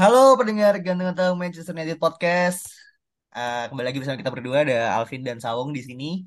Halo 0.00 0.32
pendengar 0.40 0.72
Ganteng 0.80 1.12
Tahu 1.12 1.36
Manchester 1.36 1.76
United 1.76 2.00
Podcast. 2.00 2.72
Eh, 3.36 3.68
kembali 3.68 3.84
lagi 3.84 4.00
bersama 4.00 4.16
kita 4.16 4.32
berdua 4.32 4.64
ada 4.64 4.96
Alvin 4.96 5.20
dan 5.20 5.44
Sawung 5.44 5.76
di 5.76 5.84
sini. 5.84 6.24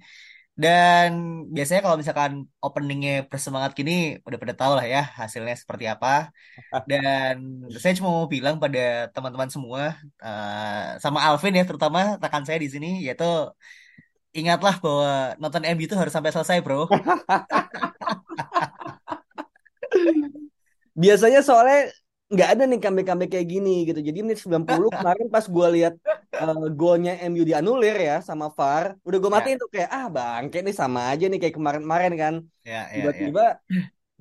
Dan 0.54 1.10
biasanya 1.50 1.82
kalau 1.82 1.98
misalkan 1.98 2.46
openingnya 2.62 3.26
bersemangat 3.26 3.74
gini 3.74 4.22
udah 4.22 4.38
pada 4.38 4.54
tahu 4.54 4.78
lah 4.78 4.86
ya 4.86 5.02
hasilnya 5.18 5.58
seperti 5.58 5.90
apa. 5.90 6.30
Dan 6.86 7.66
saya 7.82 7.98
cuma 7.98 8.14
mau 8.14 8.30
bilang 8.30 8.62
pada 8.62 9.10
teman-teman 9.10 9.50
semua 9.50 9.98
eh, 10.22 11.02
sama 11.02 11.26
Alvin 11.26 11.58
ya 11.58 11.66
terutama 11.66 12.22
rekan 12.22 12.46
saya 12.46 12.62
di 12.62 12.70
sini 12.70 13.02
yaitu 13.02 13.26
ingatlah 14.38 14.78
bahwa 14.86 15.34
nonton 15.42 15.66
MU 15.74 15.82
itu 15.90 15.98
harus 15.98 16.14
sampai 16.14 16.30
selesai, 16.30 16.62
Bro. 16.62 16.94
biasanya 20.94 21.42
soalnya 21.42 21.90
nggak 22.34 22.50
ada 22.54 22.64
nih 22.70 22.80
comeback-comeback 22.84 23.30
kayak 23.34 23.48
gini 23.54 23.70
gitu. 23.88 24.00
Jadi 24.02 24.20
menit 24.26 24.40
90 24.42 24.90
kemarin 24.90 25.28
pas 25.30 25.46
gue 25.56 25.68
lihat 25.78 25.94
eh, 26.42 26.66
golnya 26.80 27.12
MU 27.30 27.44
dianulir 27.50 27.96
ya 28.10 28.16
sama 28.26 28.50
VAR, 28.50 28.86
udah 29.08 29.18
gue 29.22 29.32
Ya, 29.32 29.36
matiin 29.38 29.58
tuh 29.62 29.70
kayak 29.74 29.90
ah 29.94 30.06
bangke 30.10 30.58
nih 30.66 30.76
sama 30.82 31.00
aja 31.12 31.24
nih 31.30 31.40
kayak 31.42 31.56
kemarin-kemarin 31.58 32.14
kan. 32.18 32.34
ya, 32.66 32.82
ya. 32.90 32.94
Tiba-tiba 32.96 33.44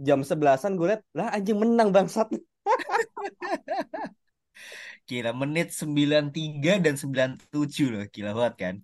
jam 0.06 0.20
11-an 0.28 0.72
gue 0.78 0.86
liat 0.90 1.02
lah 1.16 1.27
anjing 1.36 1.56
menang 1.62 1.88
bangsat. 1.94 2.28
Gila 5.08 5.30
menit 5.34 5.66
93 5.80 6.70
dan 6.84 6.94
97 7.02 7.86
loh, 7.92 8.05
gila 8.14 8.30
banget 8.38 8.55
kan. 8.62 8.74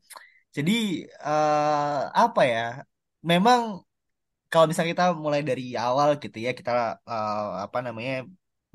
Jadi 0.56 0.72
eh, 1.06 1.98
apa 2.22 2.40
ya? 2.52 2.60
Memang 3.30 3.60
kalau 4.50 4.64
misalnya 4.68 4.90
kita 4.94 5.04
mulai 5.24 5.40
dari 5.48 5.62
awal 5.86 6.08
gitu 6.22 6.36
ya, 6.46 6.50
kita 6.58 6.70
eh, 7.10 7.46
apa 7.64 7.78
namanya 7.86 8.12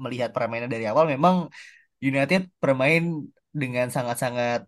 melihat 0.04 0.30
permainan 0.36 0.70
dari 0.74 0.86
awal, 0.92 1.06
memang 1.14 1.36
United 2.10 2.42
bermain 2.64 3.04
dengan 3.62 3.88
sangat-sangat 3.96 4.60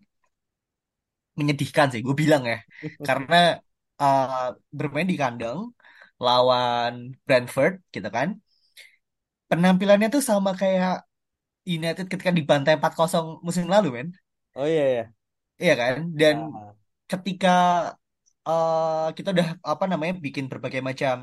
menyedihkan 1.38 1.86
sih, 1.92 2.00
gue 2.06 2.14
bilang 2.22 2.42
ya, 2.52 2.56
karena 3.06 3.34
eh, 4.02 4.28
bermain 4.78 5.08
di 5.12 5.16
kandang 5.22 5.58
lawan 6.24 6.92
Brentford 7.26 7.72
gitu 7.94 8.08
kan, 8.16 8.28
penampilannya 9.50 10.08
tuh 10.14 10.22
sama 10.30 10.50
kayak 10.60 10.92
United 11.76 12.06
ketika 12.12 12.32
dibantai 12.38 12.74
4-0 12.78 13.24
musim 13.46 13.66
lalu, 13.74 13.88
men. 13.96 14.08
Oh 14.56 14.66
iya 14.72 14.84
ya. 14.96 15.02
Iya 15.62 15.72
kan? 15.80 15.94
Dan 16.20 16.36
Ah. 16.54 16.74
ketika 17.10 17.48
eh, 18.48 19.06
kita 19.16 19.28
udah 19.34 19.48
apa 19.72 19.84
namanya 19.90 20.14
bikin 20.24 20.44
berbagai 20.50 20.80
macam 20.88 21.16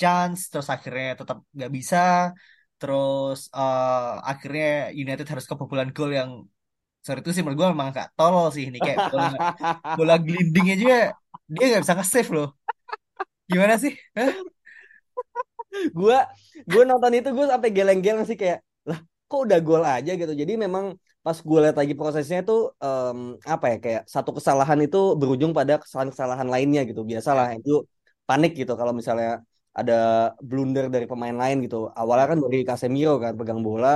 chance 0.00 0.40
terus 0.50 0.68
akhirnya 0.74 1.06
tetap 1.20 1.36
nggak 1.56 1.70
bisa 1.76 1.96
terus 2.80 3.38
eh, 3.56 4.12
akhirnya 4.30 4.66
United 5.02 5.26
harus 5.32 5.46
kebobolan 5.50 5.90
gol 5.96 6.10
yang 6.20 6.30
sorry 7.04 7.18
itu 7.22 7.30
sih 7.34 7.42
menurut 7.42 7.58
gue 7.62 7.68
memang 7.74 7.88
gak 7.98 8.08
tolol 8.18 8.46
sih 8.54 8.64
ini 8.68 8.78
kayak 8.86 8.98
bola 9.12 9.26
bola 9.98 10.14
glinding 10.26 10.66
aja 10.74 10.84
dia 11.54 11.64
nggak 11.68 11.82
bisa 11.84 11.94
nge-save 11.98 12.30
loh 12.36 12.48
gimana 13.50 13.74
sih 13.82 13.92
Hah? 14.16 14.32
Gua 15.98 16.16
gue 16.70 16.82
nonton 16.88 17.12
itu 17.18 17.28
gue 17.36 17.46
sampai 17.52 17.70
geleng-geleng 17.76 18.24
sih 18.28 18.36
kayak 18.42 18.58
lah 18.88 18.98
kok 19.28 19.40
udah 19.46 19.58
gol 19.66 19.82
aja 19.84 20.10
gitu. 20.20 20.32
Jadi 20.42 20.52
memang 20.64 20.84
pas 21.24 21.36
gue 21.48 21.58
lihat 21.62 21.76
lagi 21.80 21.94
prosesnya 22.00 22.38
itu 22.44 22.52
em, 22.84 23.18
apa 23.54 23.66
ya 23.72 23.76
kayak 23.84 24.02
satu 24.14 24.30
kesalahan 24.36 24.78
itu 24.86 24.98
berujung 25.20 25.52
pada 25.58 25.74
kesalahan-kesalahan 25.82 26.48
lainnya 26.54 26.80
gitu. 26.88 27.00
Biasalah 27.10 27.46
itu 27.58 27.70
panik 28.28 28.50
gitu 28.60 28.72
kalau 28.80 28.92
misalnya 28.98 29.28
ada 29.80 29.94
blunder 30.48 30.84
dari 30.94 31.06
pemain 31.10 31.36
lain 31.42 31.56
gitu. 31.64 31.76
Awalnya 32.00 32.26
kan 32.32 32.38
dari 32.44 32.58
Casemiro 32.68 33.12
kan 33.24 33.32
pegang 33.38 33.60
bola, 33.68 33.88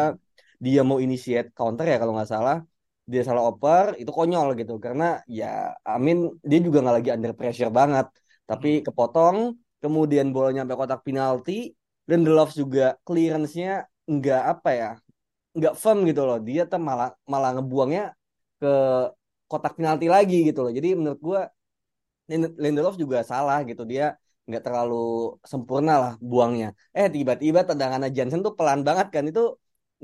dia 0.65 0.81
mau 0.89 0.99
initiate 1.07 1.49
counter 1.59 1.85
ya 1.93 1.97
kalau 2.01 2.13
nggak 2.17 2.31
salah. 2.35 2.57
Dia 3.13 3.21
salah 3.29 3.43
oper, 3.51 3.87
itu 4.01 4.11
konyol 4.19 4.47
gitu. 4.61 4.73
Karena 4.85 5.05
ya 5.39 5.47
Amin 5.91 6.17
dia 6.51 6.59
juga 6.67 6.79
nggak 6.83 6.97
lagi 6.99 7.11
under 7.17 7.33
pressure 7.39 7.71
banget. 7.79 8.07
Tapi 8.49 8.69
Hmm. 8.81 8.85
kepotong, 8.87 9.37
kemudian 9.83 10.27
bola 10.35 10.49
nyampe 10.55 10.73
kotak 10.81 11.01
penalti, 11.07 11.53
Lindelof 12.11 12.51
juga 12.61 12.83
clearance-nya 13.07 13.87
nggak 14.11 14.41
apa 14.53 14.69
ya, 14.81 14.89
nggak 15.59 15.75
firm 15.83 15.99
gitu 16.11 16.23
loh. 16.29 16.39
Dia 16.49 16.63
tuh 16.71 16.81
malah 16.89 17.09
malah 17.33 17.51
ngebuangnya 17.57 18.03
ke 18.61 18.69
kotak 19.51 19.73
penalti 19.79 20.07
lagi 20.15 20.37
gitu 20.49 20.61
loh. 20.65 20.73
Jadi 20.79 20.89
menurut 20.99 21.21
gua 21.29 21.41
Lind- 22.31 22.57
Lindelof 22.63 22.95
juga 23.03 23.19
salah 23.27 23.59
gitu. 23.71 23.83
Dia 23.93 24.17
nggak 24.49 24.63
terlalu 24.67 24.95
sempurna 25.51 25.93
lah 26.03 26.13
buangnya. 26.31 26.67
Eh 26.97 27.07
tiba-tiba 27.15 27.61
tendangannya 27.69 28.09
Jansen 28.17 28.41
tuh 28.47 28.53
pelan 28.59 28.81
banget 28.89 29.07
kan. 29.15 29.25
Itu 29.31 29.41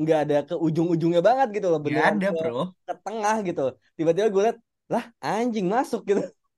nggak 0.00 0.19
ada 0.22 0.34
ke 0.49 0.54
ujung-ujungnya 0.66 1.21
banget 1.28 1.47
gitu 1.56 1.66
loh. 1.72 1.81
Beneran 1.87 2.15
ada 2.22 2.28
ke, 2.31 2.38
bro 2.38 2.62
ke 2.87 2.93
tengah 3.04 3.37
gitu. 3.49 3.60
Tiba-tiba 3.99 4.26
gue 4.34 4.43
liat, 4.47 4.59
lah 4.93 5.04
anjing 5.26 5.66
masuk 5.75 6.00
gitu. 6.09 6.21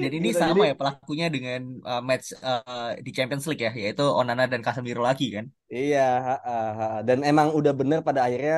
dan 0.00 0.10
ini 0.18 0.28
Gitu. 0.30 0.38
sama 0.40 0.54
Jadi 0.64 0.68
ya 0.70 0.74
pelakunya 0.80 1.26
dengan 1.34 1.60
uh, 1.90 2.02
match 2.08 2.26
uh, 2.42 2.90
di 3.06 3.10
Champions 3.16 3.44
League 3.48 3.62
ya 3.66 3.70
yaitu 3.72 4.02
Onana 4.04 4.44
dan 4.52 4.60
Casemiro 4.66 5.02
lagi 5.08 5.26
kan 5.36 5.46
Iya, 5.74 5.98
ha, 6.26 6.34
ha, 6.46 6.54
ha. 6.78 6.86
dan 7.08 7.18
emang 7.30 7.48
udah 7.58 7.72
bener 7.80 7.98
pada 8.06 8.20
akhirnya 8.26 8.54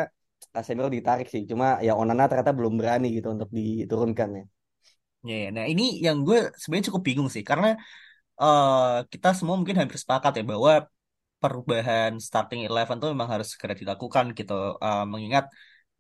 Casemiro 0.55 0.89
ditarik 0.97 1.27
sih. 1.33 1.43
Cuma 1.51 1.67
ya 1.87 1.93
Onana 2.01 2.23
ternyata 2.31 2.53
belum 2.59 2.75
berani 2.81 3.07
gitu 3.17 3.29
untuk 3.37 3.49
diturunkan 3.59 4.29
ya. 4.39 4.43
Ya, 5.29 5.35
nah 5.57 5.65
ini 5.73 5.83
yang 6.07 6.17
gue 6.27 6.39
sebenarnya 6.61 6.87
cukup 6.91 7.03
bingung 7.09 7.29
sih 7.35 7.45
karena 7.51 7.67
eh, 8.43 8.77
kita 9.13 9.29
semua 9.39 9.57
mungkin 9.61 9.77
hampir 9.81 9.99
sepakat 10.05 10.33
ya 10.39 10.45
bahwa 10.53 10.73
perubahan 11.43 12.13
starting 12.29 12.61
eleven 12.69 12.97
tuh 13.03 13.09
memang 13.15 13.31
harus 13.35 13.49
segera 13.55 13.75
dilakukan 13.83 14.27
gitu. 14.39 14.53
Eh, 14.85 15.03
mengingat 15.13 15.45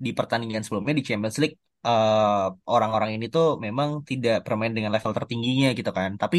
di 0.05 0.11
pertandingan 0.19 0.63
sebelumnya 0.65 0.95
di 1.01 1.05
Champions 1.09 1.39
League 1.43 1.57
eh, 1.89 2.47
orang-orang 2.75 3.11
ini 3.17 3.27
tuh 3.35 3.45
memang 3.67 3.91
tidak 4.11 4.35
bermain 4.47 4.73
dengan 4.77 4.93
level 4.97 5.13
tertingginya 5.19 5.69
gitu 5.79 5.91
kan. 5.99 6.11
Tapi 6.23 6.39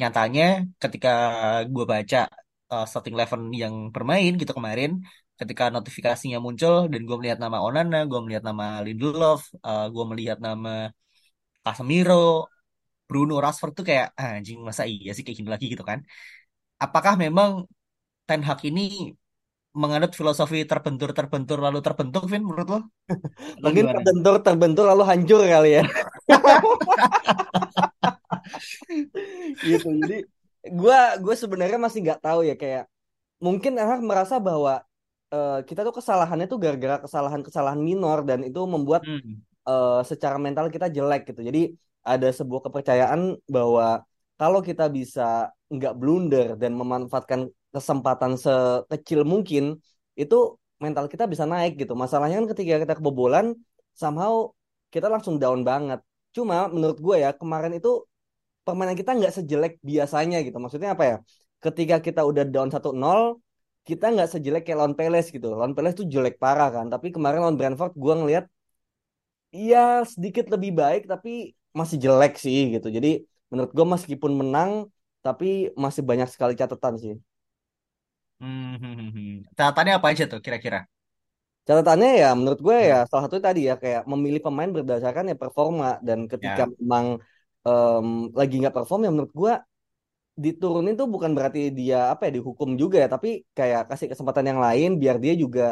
nyatanya 0.00 0.44
ketika 0.82 1.10
gue 1.74 1.84
baca 1.94 2.18
eh, 2.72 2.84
starting 2.90 3.14
eleven 3.18 3.42
yang 3.62 3.74
bermain 3.94 4.32
gitu 4.40 4.52
kemarin, 4.58 4.90
ketika 5.40 5.64
notifikasinya 5.76 6.38
muncul 6.46 6.74
dan 6.92 7.00
gue 7.08 7.16
melihat 7.20 7.38
nama 7.44 7.58
Onana, 7.66 7.96
gue 8.10 8.18
melihat 8.24 8.44
nama 8.50 8.64
Lindelof, 8.86 9.42
eh, 9.66 9.84
gue 9.94 10.04
melihat 10.12 10.38
nama 10.48 10.70
Casemiro, 11.68 12.14
Bruno 13.08 13.34
Rashford 13.44 13.72
tuh 13.78 13.84
kayak 13.90 14.06
"Ah, 14.20 14.30
anjing 14.38 14.58
masa 14.68 14.82
iya 14.92 15.10
sih 15.16 15.22
kayak 15.24 15.38
gini 15.40 15.50
lagi 15.54 15.66
gitu 15.74 15.84
kan. 15.90 15.98
Apakah 16.84 17.14
memang 17.24 17.50
Ten 18.28 18.40
Hag 18.48 18.60
ini 18.68 18.80
menganut 19.82 20.10
filosofi 20.18 20.58
terbentur-terbentur 20.70 21.58
lalu 21.66 21.78
terbentuk, 21.86 22.22
Vin, 22.30 22.42
menurut 22.48 22.68
lo? 22.74 22.78
Mungkin 23.64 23.74
gimana? 23.78 23.90
terbentur 23.90 24.34
terbentur 24.46 24.84
lalu 24.90 25.02
hancur 25.10 25.40
kali 25.46 25.70
ya. 25.78 25.82
gitu. 29.68 29.88
Jadi 30.02 30.14
gua 30.78 30.98
gue 31.24 31.34
sebenarnya 31.42 31.78
masih 31.84 31.98
nggak 32.04 32.20
tahu 32.24 32.40
ya 32.48 32.54
kayak 32.62 32.82
mungkin 33.46 33.72
Ahok 33.82 34.00
merasa 34.10 34.36
bahwa 34.48 34.72
eh, 35.34 35.54
kita 35.68 35.80
tuh 35.86 35.94
kesalahannya 36.00 36.46
tuh 36.52 36.58
gara-gara 36.64 36.96
kesalahan-kesalahan 37.04 37.80
minor 37.88 38.18
dan 38.28 38.40
itu 38.48 38.60
membuat 38.74 39.02
Hmm. 39.04 39.44
Eh, 39.68 40.00
secara 40.10 40.36
mental 40.44 40.66
kita 40.74 40.86
jelek 40.96 41.20
gitu. 41.30 41.40
Jadi 41.48 41.60
ada 42.12 42.28
sebuah 42.38 42.60
kepercayaan 42.66 43.20
bahwa 43.54 44.02
kalau 44.40 44.60
kita 44.68 44.84
bisa 44.88 45.52
nggak 45.68 45.92
blunder 46.00 46.46
dan 46.62 46.72
memanfaatkan 46.80 47.40
kesempatan 47.74 48.32
sekecil 48.40 49.20
mungkin, 49.32 49.76
itu 50.16 50.36
mental 50.84 51.04
kita 51.12 51.24
bisa 51.32 51.44
naik 51.44 51.76
gitu. 51.80 51.92
Masalahnya 51.98 52.36
kan 52.40 52.48
ketika 52.54 52.74
kita 52.82 52.94
kebobolan, 52.98 53.46
somehow 53.92 54.54
kita 54.94 55.06
langsung 55.12 55.36
down 55.42 55.60
banget. 55.66 56.00
Cuma 56.36 56.70
menurut 56.70 56.98
gue 57.02 57.16
ya 57.24 57.30
kemarin 57.34 57.72
itu 57.78 58.06
permainan 58.64 58.96
kita 59.00 59.10
nggak 59.18 59.32
sejelek 59.36 59.72
biasanya 59.90 60.36
gitu. 60.46 60.56
Maksudnya 60.62 60.90
apa 60.94 61.04
ya? 61.10 61.16
Ketika 61.64 61.96
kita 62.06 62.20
udah 62.22 62.44
down 62.46 62.70
1-0, 62.70 63.42
kita 63.88 64.04
nggak 64.14 64.28
sejelek 64.32 64.62
kayak 64.64 64.78
lawan 64.80 64.94
Palace 64.98 65.28
gitu. 65.34 65.46
Lawan 65.52 65.74
Palace 65.76 65.96
tuh 66.00 66.06
jelek 66.14 66.34
parah 66.42 66.68
kan. 66.76 66.86
Tapi 66.92 67.10
kemarin 67.14 67.38
lawan 67.44 67.56
Brentford 67.58 67.92
gue 67.98 68.14
ngelihat 68.20 68.44
Iya 69.56 69.76
sedikit 70.12 70.44
lebih 70.54 70.70
baik 70.80 71.00
tapi 71.12 71.28
masih 71.78 71.96
jelek 72.04 72.32
sih 72.44 72.58
gitu. 72.74 72.86
Jadi 72.96 73.08
menurut 73.50 73.70
gue 73.76 73.86
meskipun 73.94 74.32
menang 74.40 74.70
tapi 75.24 75.46
masih 75.84 76.02
banyak 76.10 76.28
sekali 76.34 76.52
catatan 76.60 76.94
sih. 77.02 77.14
Hmm, 78.40 79.42
catatannya 79.58 79.92
apa 79.98 80.06
aja 80.12 80.24
tuh 80.32 80.40
kira-kira? 80.44 80.78
Catatannya 81.68 82.08
ya 82.22 82.26
menurut 82.38 82.60
gue 82.66 82.76
ya 82.90 82.96
Hmm, 82.96 83.04
salah 83.08 83.24
satu 83.28 83.38
tadi 83.46 83.60
ya 83.68 83.74
kayak 83.82 84.02
memilih 84.12 84.40
pemain 84.46 84.70
berdasarkan 84.76 85.24
ya 85.30 85.36
performa 85.42 85.86
dan 86.08 86.18
ketika 86.32 86.62
ya. 86.62 86.72
memang 86.80 87.06
em, 87.68 88.06
lagi 88.38 88.54
nggak 88.60 88.74
perform 88.76 89.00
ya 89.04 89.10
menurut 89.14 89.32
gue 89.40 89.52
diturunin 90.44 90.94
tuh 91.00 91.06
bukan 91.14 91.32
berarti 91.36 91.60
dia 91.78 91.96
apa 92.12 92.22
ya 92.28 92.32
dihukum 92.38 92.70
juga 92.82 92.96
ya 93.04 93.08
tapi 93.14 93.28
kayak 93.58 93.80
kasih 93.90 94.08
kesempatan 94.12 94.46
yang 94.50 94.60
lain 94.66 94.88
biar 95.02 95.16
dia 95.24 95.34
juga 95.44 95.62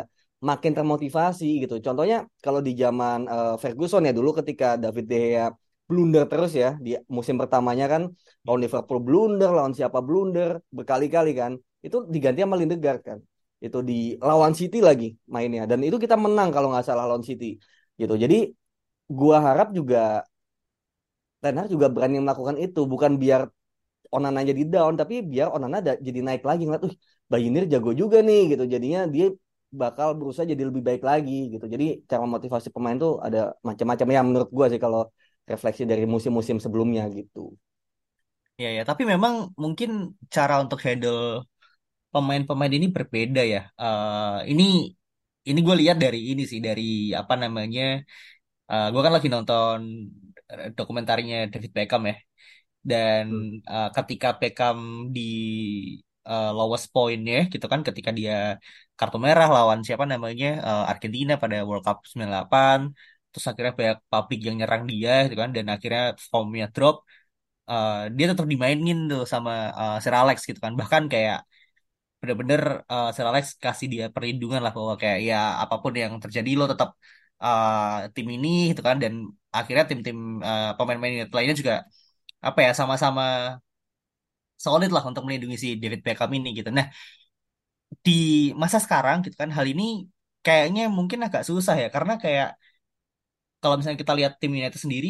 makin 0.41 0.73
termotivasi 0.77 1.65
gitu. 1.65 1.75
Contohnya 1.81 2.17
kalau 2.44 2.61
di 2.61 2.73
zaman 2.77 3.19
eh, 3.29 3.55
Ferguson 3.62 4.03
ya 4.09 4.12
dulu 4.12 4.31
ketika 4.38 4.77
David 4.77 5.05
De 5.09 5.17
Gea 5.17 5.47
blunder 5.87 6.27
terus 6.27 6.50
ya 6.50 6.75
di 6.83 6.99
musim 7.06 7.38
pertamanya 7.38 7.87
kan 7.87 8.03
lawan 8.44 8.61
Liverpool 8.65 8.99
blunder, 9.06 9.50
lawan 9.55 9.73
siapa 9.73 9.99
blunder 10.03 10.61
berkali-kali 10.77 11.31
kan. 11.41 11.53
Itu 11.87 11.97
diganti 12.15 12.43
sama 12.44 12.56
Lindegaard 12.61 13.00
kan. 13.09 13.19
Itu 13.62 13.81
di 13.81 14.19
lawan 14.21 14.53
City 14.53 14.79
lagi 14.85 15.17
mainnya 15.35 15.65
dan 15.71 15.81
itu 15.87 15.97
kita 15.97 16.17
menang 16.19 16.49
kalau 16.53 16.69
nggak 16.71 16.85
salah 16.85 17.05
lawan 17.09 17.25
City 17.25 17.56
gitu. 17.97 18.15
Jadi 18.19 18.53
gua 19.09 19.37
harap 19.41 19.69
juga 19.79 20.27
Ten 21.43 21.55
Hag 21.59 21.69
juga 21.75 21.87
berani 21.94 22.17
melakukan 22.25 22.56
itu 22.65 22.81
bukan 22.93 23.12
biar 23.23 23.41
Onana 24.17 24.41
jadi 24.50 24.62
down 24.73 24.94
tapi 25.00 25.15
biar 25.32 25.49
Onana 25.56 25.79
jadi 26.06 26.21
naik 26.27 26.43
lagi 26.49 26.62
ngeliat, 26.67 26.85
uh 26.89 26.94
Bayinir 27.32 27.65
jago 27.73 27.91
juga 28.00 28.19
nih 28.29 28.41
gitu. 28.55 28.65
Jadinya 28.75 29.00
dia 29.15 29.27
bakal 29.83 30.09
berusaha 30.19 30.47
jadi 30.53 30.65
lebih 30.69 30.83
baik 30.89 31.03
lagi 31.11 31.33
gitu. 31.53 31.65
Jadi 31.75 31.85
cara 32.11 32.25
motivasi 32.35 32.69
pemain 32.75 32.97
tuh 33.03 33.13
ada 33.27 33.39
macam-macam 33.69 34.07
ya 34.17 34.21
menurut 34.29 34.51
gua 34.57 34.67
sih 34.73 34.81
kalau 34.85 35.01
refleksi 35.51 35.83
dari 35.91 36.05
musim-musim 36.15 36.57
sebelumnya 36.65 37.03
gitu. 37.19 37.41
Ya, 38.63 38.69
ya, 38.77 38.83
tapi 38.91 39.03
memang 39.13 39.35
mungkin 39.63 39.89
cara 40.35 40.55
untuk 40.65 40.79
handle 40.87 41.19
pemain-pemain 42.13 42.73
ini 42.79 42.87
berbeda 42.97 43.41
ya. 43.55 43.61
Eh, 43.83 44.37
ini 44.53 44.65
ini 45.49 45.59
gue 45.67 45.77
lihat 45.83 45.97
dari 46.05 46.19
ini 46.31 46.43
sih 46.53 46.61
dari 46.69 46.83
apa 47.21 47.35
namanya? 47.43 47.83
gue 48.93 49.01
kan 49.05 49.13
lagi 49.17 49.29
nonton 49.35 49.79
eh, 50.53 50.67
dokumentarnya 50.79 51.37
David 51.53 51.73
Beckham 51.77 52.03
ya. 52.11 52.15
Dan 52.91 53.27
Hmm. 53.31 53.41
eh, 53.73 53.89
ketika 53.97 54.29
Beckham 54.41 54.79
di 55.17 55.21
eh, 56.31 56.46
lowest 56.58 56.87
point-nya 56.94 57.37
gitu 57.52 57.67
kan, 57.73 57.81
ketika 57.88 58.11
dia 58.19 58.34
kartu 58.99 59.17
merah 59.26 59.46
lawan 59.55 59.81
siapa 59.87 60.05
namanya 60.12 60.46
eh, 60.67 60.82
Argentina 60.93 61.32
pada 61.43 61.56
World 61.69 61.84
Cup 61.87 61.99
98 62.11 62.78
terus 63.31 63.44
akhirnya 63.50 63.73
banyak 63.81 63.99
publik 64.12 64.38
yang 64.46 64.56
nyerang 64.61 64.82
dia 64.90 65.11
gitu 65.25 65.37
kan 65.43 65.50
dan 65.56 65.67
akhirnya 65.75 66.02
formnya 66.32 66.64
drop 66.75 66.94
eh, 67.70 67.93
dia 68.17 68.26
tetap 68.31 68.46
dimainin 68.52 68.99
tuh 69.11 69.23
sama 69.32 69.50
eh, 69.81 69.94
Sir 70.02 70.14
Alex 70.20 70.38
gitu 70.49 70.61
kan. 70.64 70.73
Bahkan 70.81 71.02
kayak 71.12 71.37
bener-bener 72.20 72.61
eh, 72.93 73.06
Sir 73.14 73.26
Alex 73.31 73.44
kasih 73.64 73.87
dia 73.93 74.05
perlindungan 74.14 74.61
lah 74.64 74.72
bahwa 74.79 74.94
kayak 75.02 75.19
ya 75.29 75.37
apa 75.62 75.75
pun 75.82 75.93
yang 76.02 76.12
terjadi 76.25 76.50
lo 76.58 76.64
tetap 76.72 76.90
eh, 77.44 78.11
tim 78.14 78.26
ini 78.34 78.49
gitu 78.70 78.82
kan. 78.88 78.96
Dan 79.02 79.12
akhirnya 79.56 79.84
tim-tim 79.90 80.17
eh, 80.49 80.64
pemain-pemain 80.76 81.14
lainnya 81.37 81.56
juga 81.62 81.75
apa 82.49 82.58
ya 82.67 82.70
sama-sama 82.81 83.22
solid 84.64 84.91
lah 84.94 85.03
untuk 85.08 85.23
melindungi 85.26 85.56
si 85.64 85.69
David 85.82 86.00
Beckham 86.06 86.31
ini 86.38 86.49
gitu. 86.58 86.70
Nah 86.79 86.87
di 88.06 88.11
masa 88.62 88.79
sekarang 88.85 89.17
gitu 89.25 89.37
kan 89.43 89.50
hal 89.56 89.67
ini 89.73 89.82
kayaknya 90.44 90.82
mungkin 90.97 91.19
agak 91.26 91.43
susah 91.49 91.75
ya 91.82 91.87
karena 91.94 92.12
kayak 92.23 92.47
kalau 93.61 93.75
misalnya 93.79 93.99
kita 94.05 94.14
lihat 94.19 94.32
tim 94.41 94.50
United 94.58 94.81
sendiri 94.85 95.08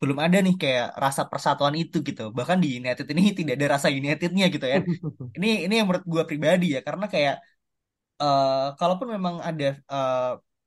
belum 0.00 0.18
ada 0.24 0.36
nih 0.44 0.54
kayak 0.62 0.84
rasa 1.04 1.22
persatuan 1.30 1.74
itu 1.80 1.96
gitu. 2.08 2.22
Bahkan 2.38 2.58
di 2.62 2.68
United 2.78 3.06
ini 3.12 3.22
tidak 3.38 3.54
ada 3.58 3.66
rasa 3.74 3.88
Unitednya 3.98 4.44
gitu 4.54 4.66
ya. 4.74 4.78
Ini 5.36 5.48
ini 5.68 5.74
yang 5.78 5.86
menurut 5.88 6.06
gue 6.12 6.22
pribadi 6.30 6.64
ya 6.74 6.80
karena 6.86 7.04
kayak 7.14 7.34
eh 8.22 8.66
kalaupun 8.80 9.08
memang 9.16 9.36
ada 9.48 9.64
eh, 9.94 10.20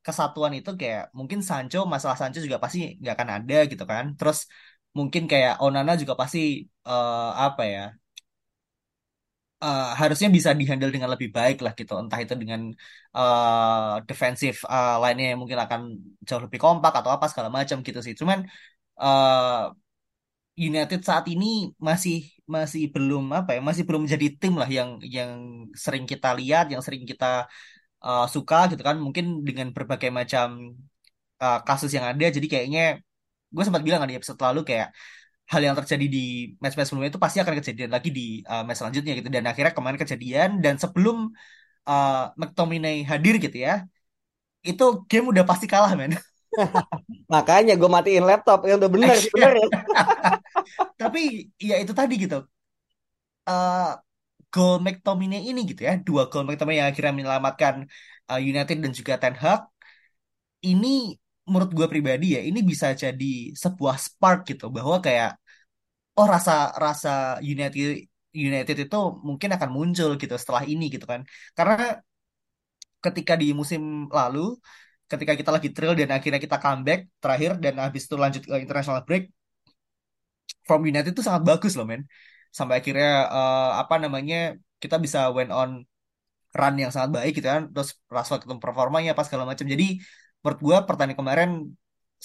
kesatuan 0.06 0.54
itu 0.60 0.70
kayak 0.82 1.02
mungkin 1.20 1.40
Sancho 1.50 1.80
masalah 1.94 2.18
Sancho 2.22 2.40
juga 2.48 2.60
pasti 2.64 2.80
nggak 3.02 3.14
akan 3.18 3.30
ada 3.38 3.56
gitu 3.72 3.84
kan. 3.92 4.06
Terus 4.20 4.38
mungkin 4.98 5.24
kayak 5.32 5.54
Onana 5.66 5.92
juga 6.02 6.14
pasti 6.22 6.40
eh, 6.90 7.30
apa 7.46 7.64
ya 7.74 7.82
eh, 9.64 9.82
harusnya 10.00 10.28
bisa 10.38 10.50
dihandle 10.60 10.92
dengan 10.96 11.10
lebih 11.14 11.30
baik 11.38 11.56
lah 11.64 11.72
gitu. 11.80 11.94
Entah 12.02 12.20
itu 12.24 12.34
dengan 12.42 12.62
eh 13.18 13.92
defensif 14.10 14.54
eh, 14.74 14.94
lainnya 15.02 15.26
yang 15.32 15.40
mungkin 15.42 15.60
akan 15.66 15.82
jauh 16.28 16.42
lebih 16.46 16.60
kompak 16.66 16.92
atau 17.00 17.12
apa 17.16 17.26
segala 17.32 17.50
macam 17.58 17.78
gitu 17.88 18.00
sih. 18.06 18.14
Cuman 18.22 18.40
eh 19.04 19.60
United 20.68 21.02
saat 21.08 21.26
ini 21.34 21.46
masih 21.88 22.16
masih 22.56 22.82
belum 22.94 23.24
apa 23.38 23.50
ya 23.56 23.62
masih 23.70 23.84
belum 23.88 24.02
menjadi 24.06 24.28
tim 24.40 24.54
lah 24.62 24.70
yang 24.78 24.90
yang 25.16 25.32
sering 25.84 26.04
kita 26.12 26.28
lihat, 26.40 26.66
yang 26.74 26.82
sering 26.86 27.04
kita 27.12 27.26
eh, 28.06 28.24
suka 28.36 28.58
gitu 28.72 28.82
kan. 28.88 28.98
Mungkin 29.06 29.26
dengan 29.48 29.68
berbagai 29.76 30.10
macam 30.20 30.48
eh, 31.44 31.58
kasus 31.68 31.92
yang 31.98 32.06
ada. 32.12 32.26
Jadi 32.36 32.48
kayaknya 32.54 32.82
gue 33.56 33.64
sempat 33.68 33.84
bilang 33.86 34.00
kan 34.02 34.10
di 34.12 34.18
episode 34.20 34.40
lalu 34.48 34.60
kayak 34.70 34.88
hal 35.52 35.62
yang 35.68 35.76
terjadi 35.80 36.06
di 36.16 36.20
match-match 36.62 36.88
sebelumnya 36.88 37.12
itu 37.14 37.22
pasti 37.26 37.38
akan 37.44 37.54
kejadian 37.60 37.92
lagi 37.96 38.10
di 38.18 38.22
uh, 38.48 38.64
match 38.66 38.80
selanjutnya 38.80 39.12
gitu. 39.20 39.30
Dan 39.36 39.44
akhirnya 39.52 39.74
kemarin 39.78 40.00
kejadian 40.00 40.50
dan 40.64 40.76
sebelum 40.84 41.18
uh, 41.92 42.32
McTominay 42.40 43.04
hadir 43.04 43.36
gitu 43.38 43.58
ya 43.68 43.84
itu 44.62 44.84
game 45.10 45.28
udah 45.34 45.44
pasti 45.50 45.66
kalah 45.66 45.92
men. 45.98 46.14
Makanya 47.34 47.74
gue 47.80 47.90
matiin 47.90 48.26
laptop. 48.30 48.60
Ya 48.68 48.78
udah 48.78 48.90
bener 48.94 49.18
bener 49.34 49.52
ya. 49.58 49.68
tapi 51.02 51.50
ya 51.58 51.76
itu 51.82 51.94
tadi 52.00 52.14
gitu. 52.24 52.46
Uh, 53.50 53.98
gol 54.54 54.78
McTominay 54.86 55.42
ini 55.50 55.66
gitu 55.66 55.82
ya 55.88 55.98
dua 55.98 56.30
gol 56.30 56.46
McTominay 56.46 56.80
yang 56.86 56.90
akhirnya 56.92 57.14
menyelamatkan 57.18 57.76
uh, 58.30 58.40
United 58.40 58.78
dan 58.84 58.92
juga 58.94 59.14
Ten 59.18 59.34
Hag. 59.34 59.66
Ini 60.62 61.18
menurut 61.52 61.72
gue 61.78 61.88
pribadi 61.94 62.26
ya 62.36 62.42
ini 62.50 62.60
bisa 62.72 62.88
jadi 63.04 63.26
sebuah 63.64 63.96
spark 64.06 64.40
gitu 64.50 64.66
bahwa 64.76 64.96
kayak 65.06 65.30
oh 66.18 66.28
rasa 66.34 66.52
rasa 66.86 67.10
United 67.54 67.88
United 68.48 68.78
itu 68.86 68.98
mungkin 69.28 69.50
akan 69.56 69.70
muncul 69.78 70.10
gitu 70.22 70.34
setelah 70.42 70.64
ini 70.72 70.84
gitu 70.94 71.06
kan. 71.12 71.22
Karena 71.58 71.76
ketika 73.06 73.34
di 73.42 73.48
musim 73.60 73.82
lalu 74.18 74.40
ketika 75.12 75.34
kita 75.40 75.52
lagi 75.56 75.70
trail 75.76 75.94
dan 76.00 76.10
akhirnya 76.18 76.40
kita 76.46 76.58
comeback 76.64 77.00
terakhir 77.22 77.52
dan 77.64 77.74
habis 77.84 78.04
itu 78.08 78.16
lanjut 78.24 78.42
ke 78.48 78.54
international 78.64 79.02
break 79.08 79.24
from 80.68 80.80
United 80.88 81.12
itu 81.14 81.24
sangat 81.28 81.44
bagus 81.50 81.74
loh 81.78 81.86
men. 81.90 82.02
Sampai 82.58 82.76
akhirnya 82.84 83.10
eh, 83.36 83.70
apa 83.82 83.96
namanya 84.04 84.36
kita 84.82 84.96
bisa 85.06 85.20
went 85.36 85.52
on 85.54 85.70
run 86.60 86.76
yang 86.84 86.92
sangat 86.96 87.12
baik 87.18 87.32
gitu 87.40 87.48
kan 87.54 87.64
terus 87.74 87.90
Rashford 88.16 88.42
ketemu 88.44 88.62
performanya 88.66 89.12
pas 89.18 89.26
segala 89.28 89.46
macam. 89.52 89.66
Jadi 89.74 89.86
menurut 90.42 90.60
gua 90.68 90.78
pertandingan 90.88 91.20
kemarin 91.22 91.50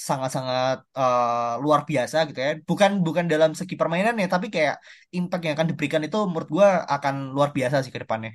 sangat-sangat 0.07 0.77
eh, 1.01 1.53
luar 1.65 1.81
biasa 1.91 2.17
gitu 2.29 2.39
ya 2.47 2.51
bukan 2.69 2.91
bukan 3.07 3.25
dalam 3.33 3.51
segi 3.59 3.75
permainan 3.81 4.15
ya 4.23 4.27
tapi 4.35 4.47
kayak 4.55 4.75
impact 5.17 5.43
yang 5.47 5.55
akan 5.57 5.69
diberikan 5.73 6.03
itu 6.07 6.17
menurut 6.31 6.49
gua 6.57 6.67
akan 6.97 7.15
luar 7.37 7.51
biasa 7.57 7.77
sih 7.85 7.93
ke 7.95 8.01
depannya 8.05 8.31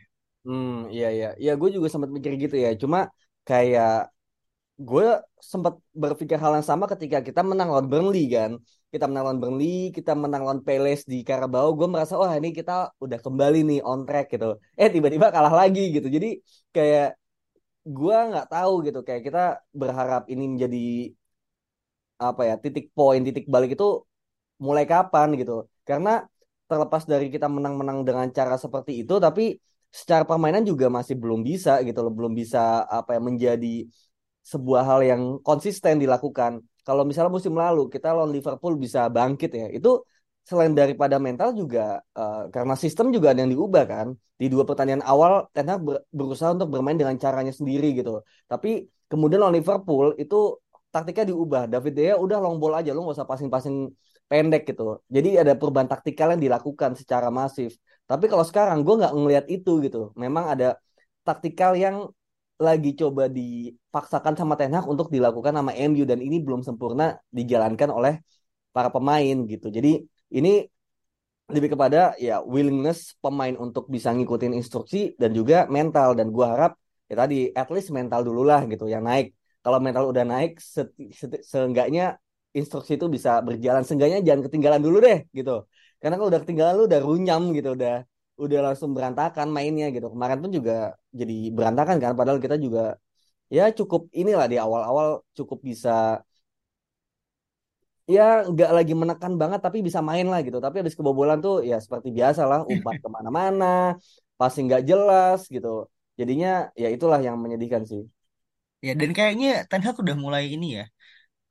Hmm, 0.46 0.70
iya 0.94 1.06
iya. 1.16 1.26
Iya, 1.42 1.52
gue 1.60 1.70
juga 1.76 1.88
sempat 1.94 2.10
mikir 2.16 2.32
gitu 2.44 2.56
ya. 2.66 2.70
Cuma 2.82 2.98
kayak 3.48 3.90
gue 4.90 5.04
sempat 5.52 5.74
berpikir 6.04 6.38
hal 6.44 6.52
yang 6.58 6.68
sama 6.72 6.86
ketika 6.94 7.18
kita 7.28 7.42
menang 7.50 7.70
lawan 7.74 7.88
Burnley 7.92 8.22
kan. 8.36 8.52
Kita 8.94 9.06
menang 9.10 9.24
lawan 9.28 9.40
Burnley, 9.44 9.68
kita 9.98 10.12
menang 10.24 10.42
lawan 10.46 10.62
Palace 10.68 11.04
di 11.12 11.18
Carabao. 11.30 11.68
Gue 11.80 11.88
merasa, 11.94 12.14
wah 12.22 12.34
ini 12.40 12.50
kita 12.60 12.72
udah 13.04 13.20
kembali 13.26 13.58
nih 13.70 13.80
on 13.90 14.00
track 14.08 14.26
gitu. 14.34 14.46
Eh 14.82 14.90
tiba-tiba 14.96 15.28
kalah 15.36 15.54
lagi 15.62 15.82
gitu. 15.96 16.08
Jadi 16.16 16.28
kayak 16.76 17.06
gue 17.86 18.16
nggak 18.30 18.48
tahu 18.52 18.74
gitu. 18.86 19.00
Kayak 19.08 19.22
kita 19.28 19.40
berharap 19.74 20.24
ini 20.34 20.44
menjadi 20.52 20.78
apa 22.22 22.42
ya 22.50 22.56
titik 22.64 22.86
poin, 22.94 23.20
titik 23.26 23.46
balik 23.50 23.74
itu 23.76 23.86
mulai 24.66 24.86
kapan 24.86 25.28
gitu. 25.40 25.66
Karena 25.88 26.22
terlepas 26.70 27.04
dari 27.04 27.28
kita 27.34 27.48
menang-menang 27.50 28.06
dengan 28.08 28.28
cara 28.32 28.56
seperti 28.56 28.92
itu, 29.04 29.18
tapi 29.20 29.58
secara 29.92 30.24
permainan 30.24 30.64
juga 30.64 30.88
masih 30.88 31.16
belum 31.20 31.42
bisa 31.44 31.82
gitu 31.84 32.00
loh, 32.06 32.14
belum 32.14 32.34
bisa 32.42 32.88
apa 32.88 33.18
ya 33.18 33.22
menjadi 33.30 33.74
sebuah 34.52 34.84
hal 34.90 35.00
yang 35.04 35.22
konsisten 35.44 36.00
dilakukan. 36.00 36.62
Kalau 36.88 37.04
misalnya 37.06 37.30
musim 37.34 37.54
lalu 37.54 37.92
kita 37.94 38.10
lawan 38.16 38.32
Liverpool 38.34 38.74
bisa 38.80 39.06
bangkit 39.12 39.52
ya, 39.54 39.68
itu 39.70 40.02
selain 40.50 40.74
daripada 40.80 41.16
mental 41.22 41.50
juga 41.56 42.02
eh, 42.18 42.42
karena 42.54 42.74
sistem 42.84 43.08
juga 43.16 43.28
ada 43.32 43.40
yang 43.44 43.52
diubah 43.56 43.84
kan. 43.94 44.08
Di 44.42 44.46
dua 44.50 44.64
pertandingan 44.66 45.06
awal 45.06 45.46
Ten 45.54 45.70
Hag 45.70 45.82
ber- 45.88 46.04
berusaha 46.10 46.50
untuk 46.58 46.70
bermain 46.74 46.98
dengan 46.98 47.16
caranya 47.22 47.54
sendiri 47.54 47.94
gitu. 48.00 48.26
Tapi 48.50 48.90
kemudian 49.12 49.40
lawan 49.42 49.56
Liverpool 49.58 50.18
itu 50.18 50.58
taktiknya 50.94 51.26
diubah. 51.32 51.62
David 51.72 51.94
De 51.98 52.02
Gea 52.10 52.16
udah 52.18 52.38
long 52.42 52.58
ball 52.62 52.74
aja, 52.82 52.90
lu 52.92 53.06
nggak 53.06 53.16
usah 53.22 53.30
passing-passing 53.30 53.76
pendek 54.30 54.62
gitu. 54.70 54.98
Jadi 55.16 55.30
ada 55.42 55.54
perubahan 55.60 55.88
taktikal 55.92 56.34
yang 56.34 56.42
dilakukan 56.42 56.92
secara 56.98 57.28
masif. 57.30 57.78
Tapi 58.10 58.26
kalau 58.32 58.44
sekarang 58.48 58.82
gue 58.86 58.96
nggak 59.00 59.14
ngelihat 59.14 59.46
itu 59.48 59.72
gitu. 59.86 60.12
Memang 60.18 60.46
ada 60.58 60.76
taktikal 61.28 61.78
yang 61.78 62.10
lagi 62.62 62.94
coba 62.98 63.26
dipaksakan 63.38 64.34
sama 64.38 64.54
Ten 64.60 64.74
Hag 64.78 64.86
untuk 64.86 65.08
dilakukan 65.16 65.54
sama 65.58 65.72
MU 65.74 66.04
dan 66.06 66.20
ini 66.22 66.38
belum 66.46 66.62
sempurna 66.62 67.18
dijalankan 67.34 67.90
oleh 67.90 68.14
para 68.76 68.90
pemain 68.96 69.36
gitu. 69.52 69.68
Jadi 69.78 69.90
ini 70.38 70.68
lebih 71.52 71.76
kepada 71.76 72.16
ya 72.16 72.40
willingness 72.54 73.00
pemain 73.20 73.56
untuk 73.60 73.92
bisa 73.92 74.10
ngikutin 74.16 74.54
instruksi 74.56 75.20
dan 75.22 75.32
juga 75.36 75.68
mental. 75.68 76.16
Dan 76.16 76.32
gua 76.36 76.46
harap 76.56 76.72
ya 77.12 77.16
tadi 77.22 77.52
at 77.52 77.68
least 77.74 77.90
mental 77.92 78.22
dulu 78.24 78.42
lah 78.48 78.64
gitu 78.72 78.88
yang 78.88 79.04
naik. 79.04 79.36
Kalau 79.62 79.78
mental 79.84 80.10
udah 80.12 80.24
naik 80.26 80.58
se 80.58 80.82
se 81.20 81.26
seenggaknya 81.52 82.18
instruksi 82.56 82.96
itu 82.98 83.08
bisa 83.16 83.44
berjalan. 83.44 83.84
Seenggaknya 83.88 84.20
jangan 84.28 84.42
ketinggalan 84.48 84.82
dulu 84.82 84.98
deh 85.04 85.28
gitu. 85.36 85.68
Karena 86.02 86.16
kalau 86.18 86.30
udah 86.32 86.42
ketinggalan 86.44 86.74
lu 86.80 86.84
udah 86.90 87.02
runyam 87.04 87.44
gitu 87.58 87.70
udah 87.78 87.94
udah 88.42 88.60
langsung 88.72 88.90
berantakan 88.96 89.48
mainnya 89.56 89.92
gitu. 89.96 90.08
Kemarin 90.14 90.40
pun 90.42 90.52
juga 90.58 90.96
jadi 91.14 91.52
berantakan 91.54 91.98
kan 92.02 92.12
padahal 92.18 92.40
kita 92.42 92.56
juga 92.58 92.98
ya 93.52 93.68
cukup 93.76 94.08
inilah 94.16 94.48
di 94.48 94.58
awal-awal 94.58 95.08
cukup 95.38 95.60
bisa 95.62 96.24
ya 98.08 98.22
nggak 98.52 98.72
lagi 98.78 98.94
menekan 99.02 99.34
banget 99.42 99.60
tapi 99.66 99.78
bisa 99.88 100.00
main 100.10 100.26
lah 100.32 100.40
gitu. 100.46 100.58
Tapi 100.66 100.76
habis 100.82 100.96
kebobolan 100.98 101.38
tuh 101.46 101.62
ya 101.70 101.76
seperti 101.78 102.10
biasa 102.18 102.42
lah 102.50 102.60
umpat 102.66 102.96
ke 103.04 103.08
mana-mana 103.16 103.66
pasti 104.40 104.60
nggak 104.68 104.82
jelas 104.90 105.40
gitu. 105.54 105.68
Jadinya 106.20 106.70
ya 106.82 106.88
itulah 106.90 107.20
yang 107.22 107.38
menyedihkan 107.44 107.84
sih. 107.86 108.02
Ya 108.86 108.92
dan 108.98 109.12
kayaknya 109.18 109.48
Ten 109.70 109.82
Hag 109.86 109.98
udah 110.04 110.16
mulai 110.18 110.44
ini 110.56 110.66
ya 110.82 110.84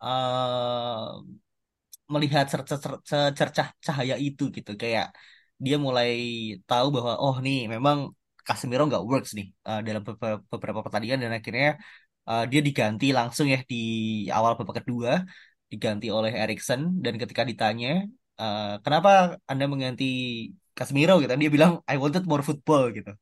uh, 0.03 1.23
melihat 2.11 2.45
secercah 2.51 3.67
cahaya 3.87 4.15
itu 4.19 4.43
gitu. 4.57 4.71
Kayak 4.83 5.07
dia 5.65 5.77
mulai 5.87 6.11
tahu 6.69 6.87
bahwa 6.97 7.13
oh 7.23 7.37
nih 7.45 7.57
memang 7.75 7.99
Casemiro 8.47 8.83
nggak 8.91 9.05
works 9.07 9.31
nih 9.39 9.47
uh, 9.69 9.81
dalam 9.87 10.03
beberapa 10.53 10.81
pertandingan. 10.85 11.19
Dan 11.23 11.33
akhirnya 11.39 11.79
uh, 12.29 12.45
dia 12.51 12.61
diganti 12.67 13.07
langsung 13.19 13.47
ya 13.55 13.59
di 13.71 13.77
awal 14.37 14.53
babak 14.59 14.83
kedua 14.83 15.13
diganti 15.71 16.07
oleh 16.11 16.35
Erikson 16.35 16.99
dan 16.99 17.15
ketika 17.17 17.43
ditanya 17.47 18.05
uh, 18.43 18.83
kenapa 18.85 19.39
Anda 19.47 19.65
mengganti 19.71 20.05
Casemiro? 20.75 21.23
Gitu 21.23 21.31
dia 21.31 21.51
bilang 21.53 21.73
I 21.87 21.97
wanted 22.01 22.27
more 22.27 22.43
football 22.43 22.91
gitu. 22.91 23.13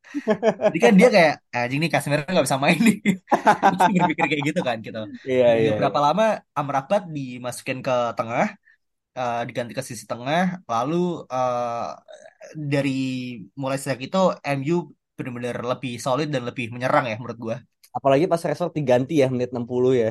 Jadi 0.72 0.78
kan 0.80 0.92
dia 0.96 1.08
kayak 1.12 1.34
eh, 1.52 1.64
anjing 1.68 1.80
nih 1.84 1.90
Casemiro 1.92 2.24
nggak 2.24 2.46
bisa 2.48 2.58
main 2.58 2.78
nih. 2.80 2.96
Berpikir 3.98 4.26
kayak 4.30 4.44
gitu 4.48 4.60
kan 4.64 4.76
gitu. 4.80 5.02
Iya, 5.28 5.48
iya, 5.60 5.70
berapa 5.76 5.98
iya. 6.00 6.06
lama 6.10 6.26
Amrabat 6.56 7.02
dimasukin 7.12 7.84
ke 7.84 7.96
tengah 8.16 8.56
uh, 9.18 9.42
diganti 9.44 9.72
ke 9.74 9.82
sisi 9.82 10.06
tengah 10.06 10.62
lalu 10.70 11.26
uh, 11.26 11.98
dari 12.54 13.00
mulai 13.58 13.76
sejak 13.76 14.06
itu 14.06 14.22
MU 14.62 14.94
benar-benar 15.18 15.58
lebih 15.66 15.98
solid 15.98 16.30
dan 16.30 16.46
lebih 16.46 16.70
menyerang 16.70 17.10
ya 17.10 17.18
menurut 17.18 17.38
gue 17.38 17.56
apalagi 17.90 18.30
pas 18.30 18.38
Rashford 18.38 18.78
diganti 18.78 19.18
ya 19.18 19.26
menit 19.26 19.50
60 19.50 19.66
ya 19.98 20.10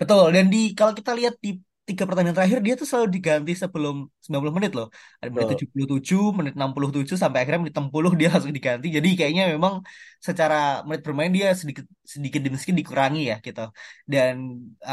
Betul, 0.00 0.24
dan 0.36 0.44
di 0.48 0.58
kalau 0.78 0.92
kita 0.96 1.12
lihat 1.18 1.34
di 1.44 1.60
tiga 1.88 2.06
pertandingan 2.06 2.36
terakhir 2.38 2.58
dia 2.66 2.74
tuh 2.80 2.86
selalu 2.88 3.08
diganti 3.16 3.52
sebelum 3.62 3.94
90 4.24 4.54
menit 4.56 4.72
loh. 4.78 4.86
Ada 5.20 5.28
menit 5.34 5.48
tujuh 5.52 5.66
puluh 5.72 5.86
tujuh, 5.92 6.22
menit 6.38 6.52
enam 6.56 6.70
puluh 6.74 6.90
tujuh 6.94 7.16
sampai 7.22 7.38
akhirnya 7.42 7.60
menit 7.66 7.74
60 7.76 8.10
dia 8.16 8.28
langsung 8.32 8.54
diganti. 8.54 8.86
Jadi 8.96 9.08
kayaknya 9.18 9.42
memang 9.54 9.74
secara 10.22 10.80
menit 10.86 11.02
bermain 11.04 11.32
dia 11.36 11.52
sedikit 11.60 11.84
sedikit 12.14 12.40
demi 12.40 12.56
sedikit 12.56 12.78
dikurangi 12.80 13.20
ya 13.30 13.36
gitu. 13.44 13.60
Dan 14.12 14.34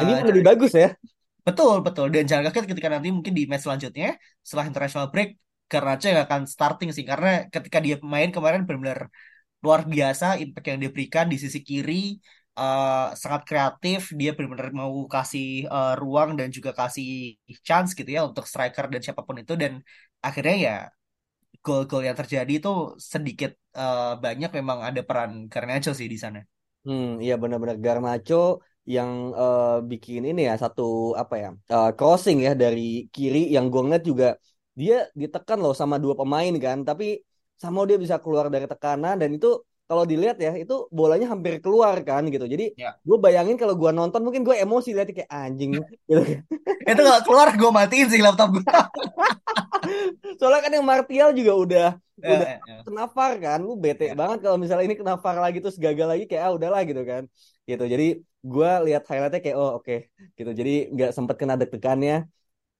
ini 0.01 0.11
uh, 0.19 0.25
lebih 0.27 0.43
bagus 0.43 0.71
ya. 0.75 0.87
Betul, 1.47 1.75
betul. 1.85 2.05
Dan 2.11 2.23
jangan 2.27 2.43
kaget 2.51 2.65
ketika 2.75 2.89
nanti 2.91 3.07
mungkin 3.15 3.33
di 3.37 3.43
match 3.47 3.63
selanjutnya 3.63 4.19
setelah 4.43 4.65
international 4.67 5.07
break 5.13 5.39
karena 5.71 5.91
yang 5.99 6.19
akan 6.27 6.41
starting 6.47 6.89
sih 6.95 7.05
karena 7.07 7.47
ketika 7.53 7.77
dia 7.85 7.95
main 8.03 8.29
kemarin 8.35 8.63
benar-benar 8.67 9.07
luar 9.63 9.81
biasa 9.83 10.25
impact 10.43 10.65
yang 10.71 10.79
diberikan 10.83 11.25
di 11.31 11.37
sisi 11.43 11.59
kiri 11.67 12.19
uh, 12.57 13.13
sangat 13.21 13.41
kreatif 13.49 13.99
dia 14.19 14.33
benar-benar 14.35 14.73
mau 14.73 14.93
kasih 15.05 15.69
uh, 15.69 15.93
ruang 16.01 16.29
dan 16.39 16.49
juga 16.49 16.71
kasih 16.73 17.37
chance 17.67 17.93
gitu 17.93 18.09
ya 18.17 18.21
untuk 18.29 18.45
striker 18.49 18.85
dan 18.91 19.01
siapa 19.05 19.21
pun 19.27 19.37
itu. 19.41 19.53
Dan 19.53 19.73
akhirnya 20.27 20.55
ya 20.67 20.75
gol-gol 21.61 22.03
yang 22.07 22.17
terjadi 22.17 22.53
itu 22.59 22.69
sedikit 22.97 23.51
uh, 23.77 24.17
banyak 24.17 24.49
memang 24.57 24.79
ada 24.87 25.01
peran 25.07 25.31
Garnacho 25.51 25.91
sih 25.93 26.07
di 26.09 26.17
sana. 26.17 26.39
Hmm, 26.87 27.19
iya 27.23 27.35
benar-benar. 27.41 27.77
Garnacho 27.85 28.63
yang 28.87 29.35
uh, 29.35 29.83
bikin 29.83 30.23
ini 30.23 30.47
ya 30.47 30.55
satu 30.55 31.11
apa 31.21 31.35
ya 31.43 31.49
uh, 31.75 31.91
crossing 31.97 32.39
ya 32.47 32.55
dari 32.55 33.11
kiri 33.11 33.51
yang 33.51 33.67
gue 33.67 33.81
ngeliat 33.83 34.03
juga 34.07 34.27
dia 34.71 35.11
ditekan 35.11 35.59
loh 35.59 35.75
sama 35.75 35.95
dua 36.03 36.15
pemain 36.15 36.53
kan. 36.65 36.77
Tapi 36.87 37.05
sama 37.57 37.83
dia 37.89 37.97
bisa 37.97 38.15
keluar 38.23 38.45
dari 38.53 38.65
tekanan 38.69 39.15
dan 39.21 39.29
itu 39.33 39.47
kalau 39.87 40.03
dilihat 40.03 40.35
ya 40.35 40.51
itu 40.59 40.91
bolanya 40.91 41.31
hampir 41.31 41.63
keluar 41.63 41.95
kan 42.03 42.27
gitu 42.27 42.43
jadi 42.43 42.75
ya. 42.75 42.99
gue 42.99 43.17
bayangin 43.17 43.55
kalau 43.55 43.73
gue 43.73 43.91
nonton 43.95 44.19
mungkin 44.19 44.43
gue 44.43 44.59
emosi 44.59 44.91
lihat 44.91 45.09
kayak 45.15 45.31
anjing 45.31 45.79
gitu 46.11 46.21
itu 46.83 47.01
kalau 47.01 47.21
keluar 47.23 47.47
gue 47.55 47.71
matiin 47.71 48.07
sih 48.11 48.19
laptop 48.19 48.59
gue 48.59 48.63
soalnya 50.39 50.61
kan 50.67 50.71
yang 50.75 50.83
Martial 50.85 51.31
juga 51.31 51.53
udah 51.55 51.87
ya, 52.19 52.27
udah 52.35 52.47
ya, 52.51 52.57
ya. 52.59 52.79
kenafar 52.83 53.31
kan 53.39 53.59
lu 53.63 53.79
bete 53.79 54.11
ya. 54.11 54.13
banget 54.13 54.43
kalau 54.43 54.59
misalnya 54.59 54.85
ini 54.91 54.95
kenafar 54.99 55.39
lagi 55.39 55.63
terus 55.63 55.79
gagal 55.79 56.07
lagi 56.11 56.27
kayak 56.27 56.43
ah 56.43 56.51
udahlah 56.51 56.83
gitu 56.83 57.01
kan 57.07 57.23
gitu 57.63 57.83
jadi 57.87 58.07
gue 58.43 58.71
lihat 58.91 59.03
highlightnya 59.07 59.39
kayak 59.39 59.57
oh 59.57 59.79
oke 59.79 59.87
okay. 59.87 60.11
gitu 60.35 60.51
jadi 60.51 60.91
nggak 60.91 61.11
sempat 61.15 61.35
kena 61.39 61.55
deg-degannya 61.55 62.27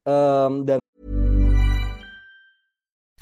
um, 0.03 0.67
dan 0.67 0.79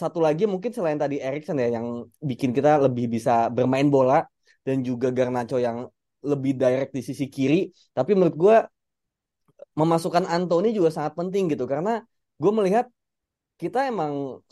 Satu 0.00 0.18
lagi 0.20 0.44
mungkin 0.44 0.70
selain 0.76 1.00
tadi 1.00 1.16
Erikson 1.16 1.56
ya 1.56 1.68
yang 1.76 2.04
bikin 2.20 2.52
kita 2.52 2.76
lebih 2.84 3.08
bisa 3.14 3.48
bermain 3.56 3.88
bola 3.88 4.28
dan 4.66 4.84
juga 4.84 5.08
Garnacho 5.16 5.56
yang 5.56 5.88
lebih 6.20 6.52
direct 6.60 6.92
di 6.92 7.00
sisi 7.00 7.26
kiri. 7.32 7.72
Tapi 7.96 8.12
menurut 8.12 8.36
gue 8.36 8.56
memasukkan 9.76 10.24
Anthony 10.28 10.76
juga 10.76 10.92
sangat 10.92 11.16
penting 11.16 11.52
gitu 11.52 11.64
karena 11.64 12.04
gue 12.36 12.52
melihat 12.52 12.86
kita 13.56 13.88
emang 13.88 14.44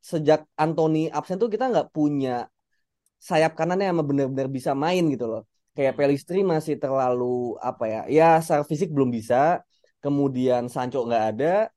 sejak 0.00 0.48
Anthony 0.56 1.12
absen 1.12 1.36
tuh 1.36 1.52
kita 1.52 1.68
nggak 1.68 1.92
punya 1.92 2.48
sayap 3.20 3.52
kanannya 3.58 3.92
yang 3.92 3.98
benar-benar 4.00 4.48
bisa 4.48 4.72
main 4.72 5.04
gitu 5.12 5.28
loh. 5.28 5.42
Kayak 5.76 6.00
Pelistri 6.00 6.40
masih 6.40 6.80
terlalu 6.80 7.60
apa 7.60 7.84
ya? 7.84 8.00
Ya 8.08 8.28
secara 8.40 8.64
fisik 8.64 8.88
belum 8.96 9.12
bisa. 9.12 9.60
Kemudian 10.00 10.72
Sancho 10.72 11.04
nggak 11.04 11.24
ada. 11.36 11.68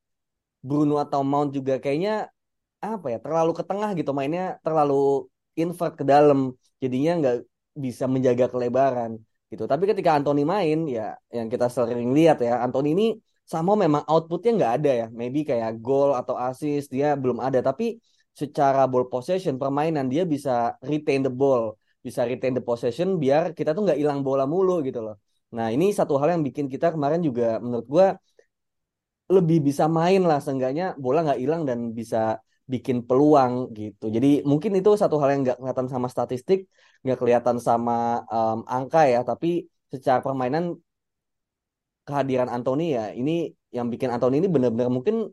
Bruno 0.63 0.99
atau 1.03 1.19
Mount 1.23 1.51
juga 1.55 1.79
kayaknya 1.83 2.31
apa 2.79 3.07
ya 3.13 3.17
terlalu 3.19 3.51
ke 3.59 3.63
tengah 3.67 3.89
gitu 3.99 4.11
mainnya 4.15 4.57
terlalu 4.65 5.27
invert 5.59 5.93
ke 5.99 6.05
dalam 6.07 6.55
jadinya 6.79 7.11
nggak 7.19 7.35
bisa 7.75 8.05
menjaga 8.07 8.45
kelebaran 8.47 9.19
gitu. 9.51 9.63
Tapi 9.67 9.83
ketika 9.89 10.15
Anthony 10.17 10.43
main 10.47 10.87
ya 10.87 11.15
yang 11.31 11.47
kita 11.51 11.67
sering 11.67 12.11
lihat 12.17 12.39
ya 12.39 12.63
Anthony 12.65 12.95
ini 12.95 13.07
sama 13.43 13.73
memang 13.73 14.03
outputnya 14.07 14.51
nggak 14.57 14.73
ada 14.81 14.91
ya. 15.05 15.07
Maybe 15.11 15.43
kayak 15.43 15.81
goal 15.83 16.15
atau 16.15 16.35
assist 16.37 16.87
dia 16.93 17.17
belum 17.19 17.43
ada. 17.43 17.59
Tapi 17.59 17.99
secara 18.31 18.87
ball 18.87 19.09
possession 19.11 19.59
permainan 19.59 20.07
dia 20.07 20.23
bisa 20.23 20.79
retain 20.79 21.19
the 21.25 21.31
ball 21.31 21.75
bisa 21.99 22.23
retain 22.23 22.55
the 22.55 22.63
possession 22.63 23.19
biar 23.19 23.51
kita 23.51 23.75
tuh 23.75 23.83
nggak 23.83 23.99
hilang 23.99 24.23
bola 24.23 24.47
mulu 24.47 24.79
gitu 24.87 25.03
loh. 25.03 25.19
Nah 25.55 25.67
ini 25.75 25.91
satu 25.91 26.15
hal 26.15 26.39
yang 26.39 26.43
bikin 26.47 26.71
kita 26.71 26.95
kemarin 26.95 27.19
juga 27.19 27.59
menurut 27.59 27.87
gua 27.89 28.07
lebih 29.29 29.61
bisa 29.67 29.85
main 29.85 30.21
lah 30.25 30.39
seenggaknya 30.41 30.97
bola 30.97 31.21
nggak 31.25 31.39
hilang 31.43 31.61
dan 31.69 31.79
bisa 31.93 32.39
bikin 32.73 32.97
peluang 33.07 33.73
gitu. 33.73 34.05
Jadi 34.15 34.45
mungkin 34.45 34.71
itu 34.79 34.93
satu 35.01 35.17
hal 35.17 35.29
yang 35.33 35.41
nggak 35.45 35.57
kelihatan 35.57 35.87
sama 35.89 36.07
statistik, 36.13 36.69
nggak 37.01 37.17
kelihatan 37.21 37.57
sama 37.57 38.21
um, 38.29 38.61
angka 38.69 39.09
ya, 39.09 39.25
tapi 39.25 39.65
secara 39.89 40.21
permainan 40.21 40.77
kehadiran 42.05 42.49
Anthony 42.49 42.97
ya 42.97 43.13
ini 43.13 43.53
yang 43.69 43.89
bikin 43.93 44.09
Anthony 44.09 44.41
ini 44.41 44.49
benar-benar 44.49 44.89
mungkin 44.89 45.29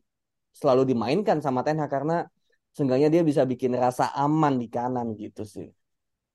selalu 0.52 0.82
dimainkan 0.92 1.40
sama 1.44 1.60
Ten 1.64 1.80
Hag 1.80 1.92
karena 1.92 2.24
seenggaknya 2.76 3.08
dia 3.08 3.22
bisa 3.24 3.42
bikin 3.44 3.72
rasa 3.76 4.12
aman 4.12 4.60
di 4.60 4.68
kanan 4.68 5.16
gitu 5.16 5.44
sih. 5.44 5.68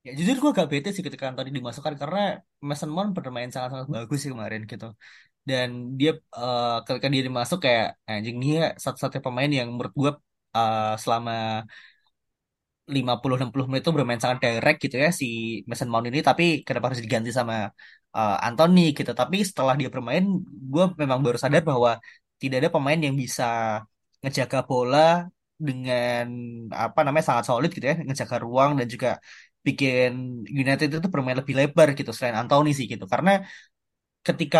Ya 0.02 0.10
jujur 0.18 0.34
gue 0.42 0.50
gak 0.58 0.66
bete 0.66 0.90
sih 0.90 1.02
ketika 1.06 1.30
Anthony 1.30 1.54
dimasukkan 1.54 1.94
karena 1.94 2.42
Mason 2.58 2.90
Mount 2.90 3.14
bermain 3.14 3.50
sangat-sangat 3.54 3.86
bagus 3.86 4.18
sih 4.26 4.30
kemarin 4.34 4.66
gitu. 4.66 4.98
Dan 5.46 5.94
dia 5.98 6.18
uh, 6.34 6.82
ketika 6.86 7.06
dia 7.06 7.22
dimasuk 7.22 7.58
kayak 7.62 7.98
anjing 8.10 8.38
dia 8.42 8.74
satu-satunya 8.82 9.22
pemain 9.22 9.50
yang 9.50 9.68
menurut 9.70 9.94
gue 9.94 10.12
uh, 10.56 10.94
selama 11.02 11.32
50-60 12.94 13.66
menit 13.70 13.82
itu 13.86 13.92
bermain 13.96 14.20
sangat 14.22 14.38
direct 14.44 14.78
gitu 14.84 14.96
ya 15.04 15.08
si 15.20 15.26
Mason 15.68 15.88
Mount 15.92 16.06
ini. 16.10 16.18
Tapi 16.28 16.44
kenapa 16.66 16.84
harus 16.90 17.02
diganti 17.06 17.30
sama 17.38 17.54
uh, 18.16 18.34
Anthony 18.46 18.80
gitu. 18.98 19.10
Tapi 19.20 19.36
setelah 19.48 19.74
dia 19.80 19.88
bermain 19.94 20.24
gue 20.72 20.84
memang 21.02 21.18
baru 21.24 21.38
sadar 21.42 21.62
bahwa 21.70 21.90
tidak 22.40 22.56
ada 22.60 22.70
pemain 22.74 22.98
yang 23.06 23.14
bisa 23.22 23.44
ngejaga 24.22 24.58
bola 24.68 24.98
dengan 25.66 26.24
apa 26.84 26.98
namanya 27.06 27.24
sangat 27.30 27.44
solid 27.50 27.70
gitu 27.76 27.86
ya. 27.90 27.94
Ngejaga 28.06 28.36
ruang 28.44 28.70
dan 28.78 28.86
juga 28.94 29.08
bikin 29.66 30.08
United 30.62 30.88
itu 30.98 31.08
bermain 31.14 31.38
lebih 31.40 31.54
lebar 31.60 31.88
gitu 31.98 32.10
selain 32.16 32.36
Anthony 32.40 32.70
sih 32.78 32.86
gitu. 32.92 33.04
Karena 33.12 33.30
ketika 34.26 34.58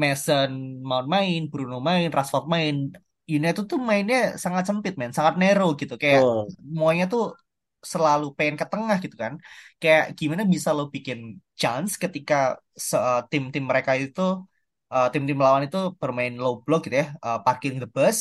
Mason 0.00 0.50
Mount 0.88 1.06
main 1.14 1.38
Bruno 1.50 1.76
main 1.88 2.08
Rashford 2.16 2.44
main 2.54 2.74
United 3.36 3.64
tuh 3.72 3.78
mainnya 3.88 4.18
sangat 4.42 4.62
sempit 4.68 4.94
men. 5.00 5.10
Sangat 5.18 5.34
narrow 5.40 5.68
gitu. 5.80 5.94
Kayak 6.02 6.20
Oh, 6.20 6.54
semuanya 6.54 7.04
tuh 7.12 7.22
selalu 7.92 8.24
pengen 8.36 8.56
ke 8.60 8.66
tengah 8.72 8.96
gitu 9.04 9.16
kan. 9.22 9.32
Kayak 9.80 10.02
gimana 10.18 10.42
bisa 10.54 10.68
lo 10.76 10.82
bikin 10.94 11.18
chance 11.60 11.92
ketika 12.02 12.34
eh, 12.96 13.18
tim-tim 13.30 13.64
mereka 13.70 13.92
itu 14.04 14.20
eh, 14.92 15.06
tim-tim 15.12 15.38
lawan 15.44 15.62
itu 15.66 15.78
bermain 16.00 16.32
low 16.42 16.54
block 16.64 16.80
gitu 16.86 16.96
ya 17.02 17.06
eh, 17.26 17.38
parking 17.46 17.74
the 17.82 17.88
bus 17.96 18.18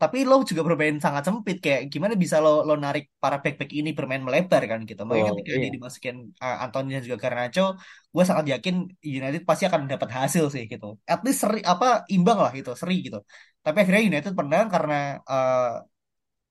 tapi 0.00 0.24
lo 0.24 0.40
juga 0.50 0.62
bermain 0.64 0.96
sangat 1.04 1.22
sempit 1.28 1.56
kayak 1.64 1.80
gimana 1.92 2.16
bisa 2.16 2.36
lo 2.44 2.64
lo 2.68 2.72
narik 2.84 3.04
para 3.22 3.36
back-back 3.44 3.70
ini 3.78 3.90
bermain 3.92 4.24
melebar 4.24 4.62
kan 4.64 4.80
gitu 4.88 5.00
makanya 5.04 5.32
oh 5.32 5.36
ketika 5.36 5.56
iya. 5.60 5.62
dia 5.68 5.72
dimasukin 5.76 6.16
uh, 6.40 6.56
Anthony 6.64 6.88
dan 6.96 7.02
juga 7.06 7.18
Garnacho 7.22 7.76
gue 8.14 8.24
sangat 8.24 8.44
yakin 8.56 8.74
United 9.04 9.42
pasti 9.44 9.64
akan 9.68 9.80
dapat 9.92 10.08
hasil 10.08 10.44
sih 10.54 10.64
gitu 10.72 10.96
at 11.04 11.20
least 11.20 11.44
seri 11.44 11.60
apa 11.72 12.08
imbang 12.08 12.38
lah 12.40 12.50
gitu 12.56 12.72
seri 12.80 13.04
gitu 13.04 13.20
tapi 13.60 13.76
akhirnya 13.84 14.02
United 14.08 14.32
menang 14.40 14.66
karena 14.72 15.20
uh, 15.28 15.84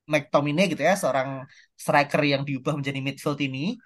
McTominay 0.10 0.66
gitu 0.70 0.82
ya 0.86 0.94
seorang 0.94 1.30
striker 1.74 2.22
yang 2.22 2.42
diubah 2.46 2.74
menjadi 2.78 3.00
midfield 3.02 3.40
ini 3.42 3.82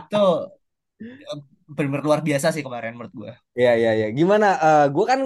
itu 0.00 0.16
uh, 0.16 1.38
benar-benar 1.76 2.04
luar 2.04 2.20
biasa 2.24 2.52
sih 2.56 2.64
kemarin 2.64 2.96
menurut 2.96 3.12
gue 3.12 3.32
Iya, 3.56 3.72
iya, 3.80 3.90
iya. 3.98 4.06
Gimana? 4.12 4.46
eh 4.60 4.86
gue 4.92 5.04
kan 5.08 5.20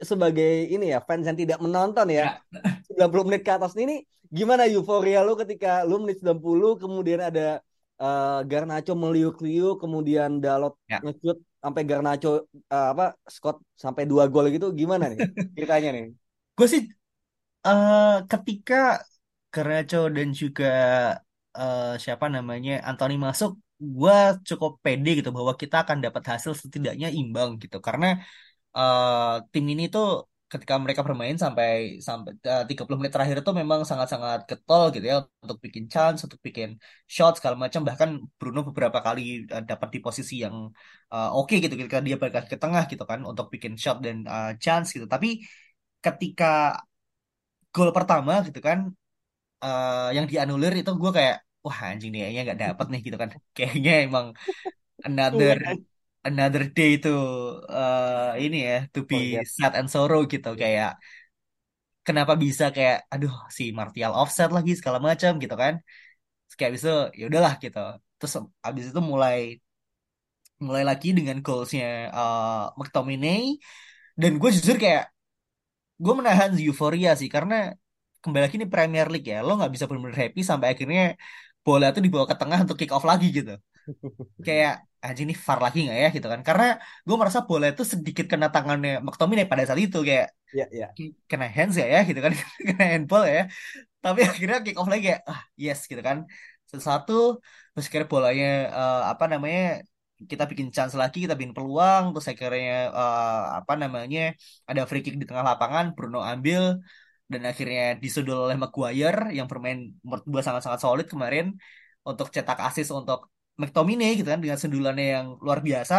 sebagai 0.00 0.66
ini 0.68 0.92
ya 0.92 0.98
fans 1.04 1.28
yang 1.28 1.38
tidak 1.38 1.58
menonton 1.60 2.08
ya. 2.08 2.40
ya 2.52 2.60
90 2.96 3.26
menit 3.28 3.42
ke 3.46 3.52
atas 3.52 3.72
ini 3.76 4.04
gimana 4.30 4.64
euforia 4.66 5.20
lu 5.26 5.34
ketika 5.36 5.84
lu 5.84 6.02
menit 6.02 6.22
90 6.22 6.80
kemudian 6.80 7.20
ada 7.20 7.60
eh, 8.00 8.40
Garnacho 8.50 8.92
meliuk-liuk 8.96 9.76
kemudian 9.82 10.40
Dalot 10.40 10.78
ya 10.88 10.98
nge-shoot 11.04 11.38
sampai 11.60 11.82
Garnacho 11.84 12.48
eh, 12.54 12.88
apa 12.92 13.14
Scott 13.28 13.60
sampai 13.76 14.08
dua 14.08 14.24
gol 14.32 14.48
gitu 14.48 14.72
gimana 14.72 15.12
nih 15.12 15.18
ceritanya 15.56 15.88
nih? 15.96 16.04
gue 16.56 16.68
sih 16.68 16.82
uh, 17.66 18.24
ketika 18.28 19.04
Garnacho 19.50 20.08
dan 20.08 20.28
juga 20.30 20.72
uh, 21.56 21.98
siapa 21.98 22.26
namanya 22.30 22.80
Anthony 22.88 23.18
masuk 23.18 23.58
gue 23.80 24.18
cukup 24.48 24.76
pede 24.84 25.24
gitu 25.24 25.30
bahwa 25.32 25.56
kita 25.56 25.76
akan 25.84 26.04
dapat 26.04 26.22
hasil 26.36 26.52
setidaknya 26.52 27.08
imbang 27.08 27.56
gitu 27.56 27.80
karena 27.80 28.20
eh, 28.78 29.34
tim 29.52 29.64
ini 29.72 29.84
tuh 29.94 30.04
ketika 30.52 30.74
mereka 30.82 31.02
bermain 31.06 31.36
sampai 31.44 31.68
sampai 32.08 32.30
eh, 32.50 32.62
30 32.68 32.98
menit 33.00 33.12
terakhir 33.14 33.36
itu 33.42 33.52
memang 33.60 33.80
sangat-sangat 33.90 34.38
getol 34.50 34.82
gitu 34.94 35.04
ya 35.12 35.16
untuk 35.44 35.58
bikin 35.64 35.84
chance, 35.92 36.18
untuk 36.26 36.40
bikin 36.46 36.68
shot 37.14 37.32
segala 37.38 37.56
macam 37.64 37.80
bahkan 37.88 38.10
Bruno 38.38 38.60
beberapa 38.68 38.98
kali 39.06 39.20
eh, 39.54 39.62
dapat 39.70 39.88
di 39.94 39.98
posisi 40.06 40.34
yang 40.44 40.56
eh, 41.12 41.28
oke 41.36 41.54
gitu 41.62 41.74
ketika 41.80 41.98
dia 42.06 42.16
balik 42.20 42.34
ke 42.52 42.56
tengah 42.62 42.82
gitu 42.92 43.04
kan 43.10 43.20
untuk 43.30 43.46
bikin 43.54 43.72
shot 43.82 43.96
dan 44.04 44.16
eh, 44.32 44.48
chance 44.64 44.88
gitu. 44.96 45.06
Tapi 45.14 45.28
ketika 46.04 46.46
gol 47.74 47.88
pertama 47.96 48.32
gitu 48.46 48.58
kan 48.68 48.78
eh, 49.64 50.08
yang 50.16 50.26
dianulir 50.32 50.72
itu 50.80 50.90
gue 51.02 51.10
kayak 51.18 51.36
wah 51.64 51.78
anjing 51.88 52.10
nih 52.12 52.20
kayaknya 52.22 52.40
nggak 52.46 52.60
dapet 52.64 52.86
nih 52.92 53.00
gitu 53.06 53.16
kan. 53.22 53.30
Kayaknya 53.56 53.92
emang 54.06 54.26
Iya 55.32 55.44
another? 55.46 55.58
Another 56.28 56.62
day 56.76 56.90
to 57.02 57.08
eh, 57.70 58.30
ini 58.44 58.56
ya 58.68 58.76
to 58.94 59.00
be 59.10 59.16
Forget. 59.16 59.46
sad 59.56 59.72
and 59.78 59.88
sorrow 59.92 60.20
gitu. 60.32 60.48
Kayak 60.62 60.90
kenapa 62.06 62.32
bisa 62.44 62.64
kayak 62.76 62.96
aduh 63.12 63.34
si 63.56 63.62
Martial 63.78 64.12
offset 64.20 64.48
lagi 64.56 64.72
segala 64.78 64.98
macam 65.08 65.30
gitu 65.42 65.54
kan. 65.62 65.74
Terus 66.44 66.56
kayak 66.58 66.72
itu 66.78 66.90
ya 67.20 67.24
udahlah 67.30 67.54
gitu. 67.64 67.78
Terus 68.18 68.32
abis 68.68 68.84
itu 68.90 69.00
mulai 69.12 69.36
mulai 70.66 70.82
lagi 70.90 71.08
dengan 71.18 71.36
goalsnya 71.46 71.84
uh, 72.18 72.76
McTominay. 72.78 73.42
Dan 74.20 74.32
gue 74.40 74.50
jujur 74.56 74.76
kayak 74.84 75.02
gue 76.04 76.14
menahan 76.18 76.50
euforia 76.66 77.10
sih. 77.20 77.28
Karena 77.34 77.54
kembali 78.22 78.42
lagi 78.44 78.56
ini 78.60 78.68
Premier 78.74 79.06
League 79.12 79.28
ya 79.32 79.38
lo 79.46 79.50
nggak 79.58 79.72
bisa 79.74 79.84
benar-benar 79.88 80.18
happy 80.28 80.40
sampai 80.50 80.68
akhirnya 80.76 81.02
bola 81.64 81.86
tuh 81.94 82.02
dibawa 82.06 82.24
ke 82.30 82.36
tengah 82.40 82.58
untuk 82.64 82.76
kick 82.80 82.92
off 82.96 83.04
lagi 83.10 83.26
gitu 83.38 83.52
kayak 84.46 84.72
aja 85.06 85.20
ini 85.24 85.34
VAR 85.46 85.58
lagi 85.64 85.78
nggak 85.84 85.98
ya? 86.02 86.08
Gitu 86.16 86.26
kan. 86.32 86.40
Karena 86.48 86.64
gue 87.06 87.16
merasa 87.20 87.40
bola 87.48 87.66
itu 87.72 87.82
sedikit 87.92 88.24
kena 88.32 88.46
tangannya 88.54 88.90
McTominay 89.06 89.46
pada 89.50 89.62
saat 89.68 89.80
itu 89.86 89.98
kayak 90.08 90.26
Iya, 90.54 90.64
iya. 90.74 90.86
kena 91.30 91.46
hands 91.56 91.74
ya 91.80 91.86
ya? 91.94 91.98
Gitu 92.08 92.20
kan. 92.24 92.32
Kena 92.68 92.84
handball 92.92 93.22
ya. 93.34 93.40
Tapi 94.04 94.20
akhirnya 94.28 94.56
kick 94.64 94.76
off 94.80 94.88
lagi 94.92 95.02
kayak 95.08 95.22
ah 95.30 95.40
yes 95.64 95.80
gitu 95.90 96.02
kan. 96.08 96.18
Satu 96.88 97.12
terus 97.72 97.86
kira 97.92 98.04
bolanya 98.12 98.46
eh, 98.78 99.00
apa 99.12 99.24
namanya 99.32 99.62
kita 100.30 100.44
bikin 100.50 100.68
chance 100.76 100.94
lagi 101.02 101.16
kita 101.24 101.34
bikin 101.38 101.54
peluang 101.56 102.02
terus 102.12 102.26
akhirnya 102.32 102.74
eh, 102.98 103.40
apa 103.58 103.72
namanya 103.82 104.20
ada 104.70 104.82
free 104.88 105.02
kick 105.04 105.14
di 105.22 105.26
tengah 105.28 105.44
lapangan 105.50 105.84
Bruno 105.96 106.18
ambil 106.32 106.62
dan 107.32 107.42
akhirnya 107.50 107.82
disudul 108.04 108.36
oleh 108.46 108.56
Maguire 108.62 109.18
yang 109.36 109.46
bermain 109.50 109.78
menurut 110.04 110.24
gue 110.32 110.42
sangat-sangat 110.46 110.80
solid 110.84 111.06
kemarin 111.12 111.46
untuk 112.08 112.26
cetak 112.34 112.58
assist 112.66 112.90
untuk 113.00 113.18
McTominay 113.62 114.10
gitu 114.18 114.28
kan 114.32 114.40
dengan 114.44 114.58
sundulannya 114.62 115.06
yang 115.16 115.26
luar 115.44 115.58
biasa 115.68 115.94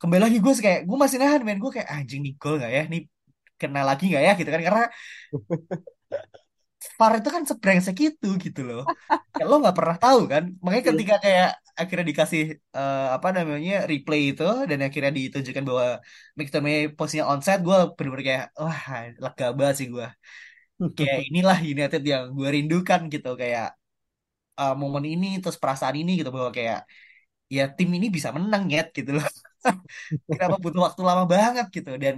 kembali 0.00 0.20
lagi 0.26 0.38
gue 0.44 0.52
kayak 0.66 0.80
gue 0.88 0.98
masih 1.02 1.18
nahan 1.22 1.40
men 1.46 1.58
gue 1.64 1.70
kayak 1.76 1.88
anjing 1.96 2.20
nih 2.26 2.32
gol 2.42 2.54
nggak 2.60 2.72
ya 2.76 2.82
nih 2.92 3.00
kena 3.60 3.80
lagi 3.88 4.04
nggak 4.10 4.22
ya 4.26 4.32
gitu 4.40 4.50
kan 4.54 4.62
karena 4.66 4.82
VAR 6.98 7.12
itu 7.18 7.28
kan 7.36 7.42
sebrengsek 7.50 7.96
itu 8.06 8.26
gitu 8.44 8.60
loh. 8.68 8.80
Ya, 9.38 9.42
lo 9.48 9.54
nggak 9.62 9.76
pernah 9.78 9.96
tahu 10.02 10.18
kan. 10.32 10.42
Makanya 10.62 10.84
Iya. 10.84 10.90
ketika 10.90 11.14
kayak 11.24 11.46
akhirnya 11.80 12.06
dikasih 12.10 12.40
eh, 12.76 13.00
apa 13.16 13.28
namanya 13.36 13.72
replay 13.90 14.20
itu 14.30 14.42
dan 14.70 14.78
akhirnya 14.86 15.12
ditunjukkan 15.18 15.64
bahwa 15.68 15.86
McTominay 16.38 16.80
posisinya 16.96 17.26
onside, 17.32 17.60
gue 17.66 17.76
bener-bener 17.96 18.24
kayak 18.30 18.44
wah 18.62 18.80
lega 19.24 19.44
banget 19.58 19.74
sih 19.80 19.86
gue. 19.94 20.06
Kayak 20.96 21.18
inilah 21.28 21.58
United 21.72 22.02
yang 22.12 22.24
gue 22.38 22.48
rindukan 22.56 23.00
gitu 23.14 23.28
kayak 23.42 23.66
eh, 24.60 24.74
momen 24.80 25.04
ini 25.12 25.26
terus 25.42 25.56
perasaan 25.62 25.96
ini 26.00 26.10
gitu 26.20 26.30
bahwa 26.36 26.50
kayak 26.56 26.78
ya 27.56 27.62
tim 27.76 27.90
ini 27.96 28.06
bisa 28.16 28.30
menang 28.36 28.64
ya 28.76 28.80
gitu 28.96 29.10
loh. 29.16 29.26
Kenapa 30.32 30.56
butuh 30.62 30.80
waktu 30.86 31.02
lama 31.08 31.24
banget 31.34 31.66
gitu 31.76 31.90
dan 32.04 32.16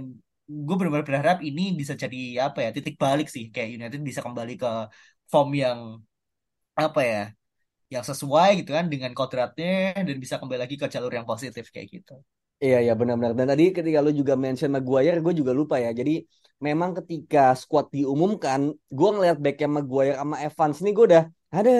gue 0.65 0.75
benar-benar 0.77 1.05
berharap 1.09 1.37
ini 1.49 1.61
bisa 1.79 1.93
jadi 2.03 2.17
apa 2.45 2.59
ya 2.65 2.69
titik 2.75 2.95
balik 3.03 3.27
sih 3.33 3.43
kayak 3.53 3.69
United 3.77 4.01
bisa 4.09 4.21
kembali 4.25 4.53
ke 4.61 4.69
form 5.31 5.49
yang 5.63 5.79
apa 6.75 7.01
ya 7.11 7.21
yang 7.93 8.05
sesuai 8.09 8.49
gitu 8.63 8.71
kan 8.77 8.85
dengan 8.93 9.11
kodratnya 9.19 9.95
dan 10.07 10.15
bisa 10.23 10.35
kembali 10.41 10.59
lagi 10.63 10.75
ke 10.81 10.87
jalur 10.93 11.11
yang 11.17 11.27
positif 11.31 11.65
kayak 11.73 11.87
gitu. 11.95 12.13
Iya 12.63 12.75
iya 12.83 12.93
benar-benar. 12.99 13.33
Dan 13.39 13.47
tadi 13.51 13.63
ketika 13.77 13.99
lu 14.05 14.11
juga 14.19 14.33
mention 14.43 14.71
Maguire, 14.75 15.19
gue 15.25 15.33
juga 15.39 15.51
lupa 15.59 15.75
ya. 15.85 15.89
Jadi 15.99 16.11
memang 16.67 16.89
ketika 16.97 17.39
squad 17.61 17.85
diumumkan, 17.95 18.59
gue 18.97 19.09
ngeliat 19.13 19.37
backnya 19.43 19.67
Maguire 19.75 20.15
sama 20.21 20.35
Evans 20.45 20.77
nih 20.83 20.91
gue 20.97 21.05
udah, 21.09 21.23
ada, 21.59 21.73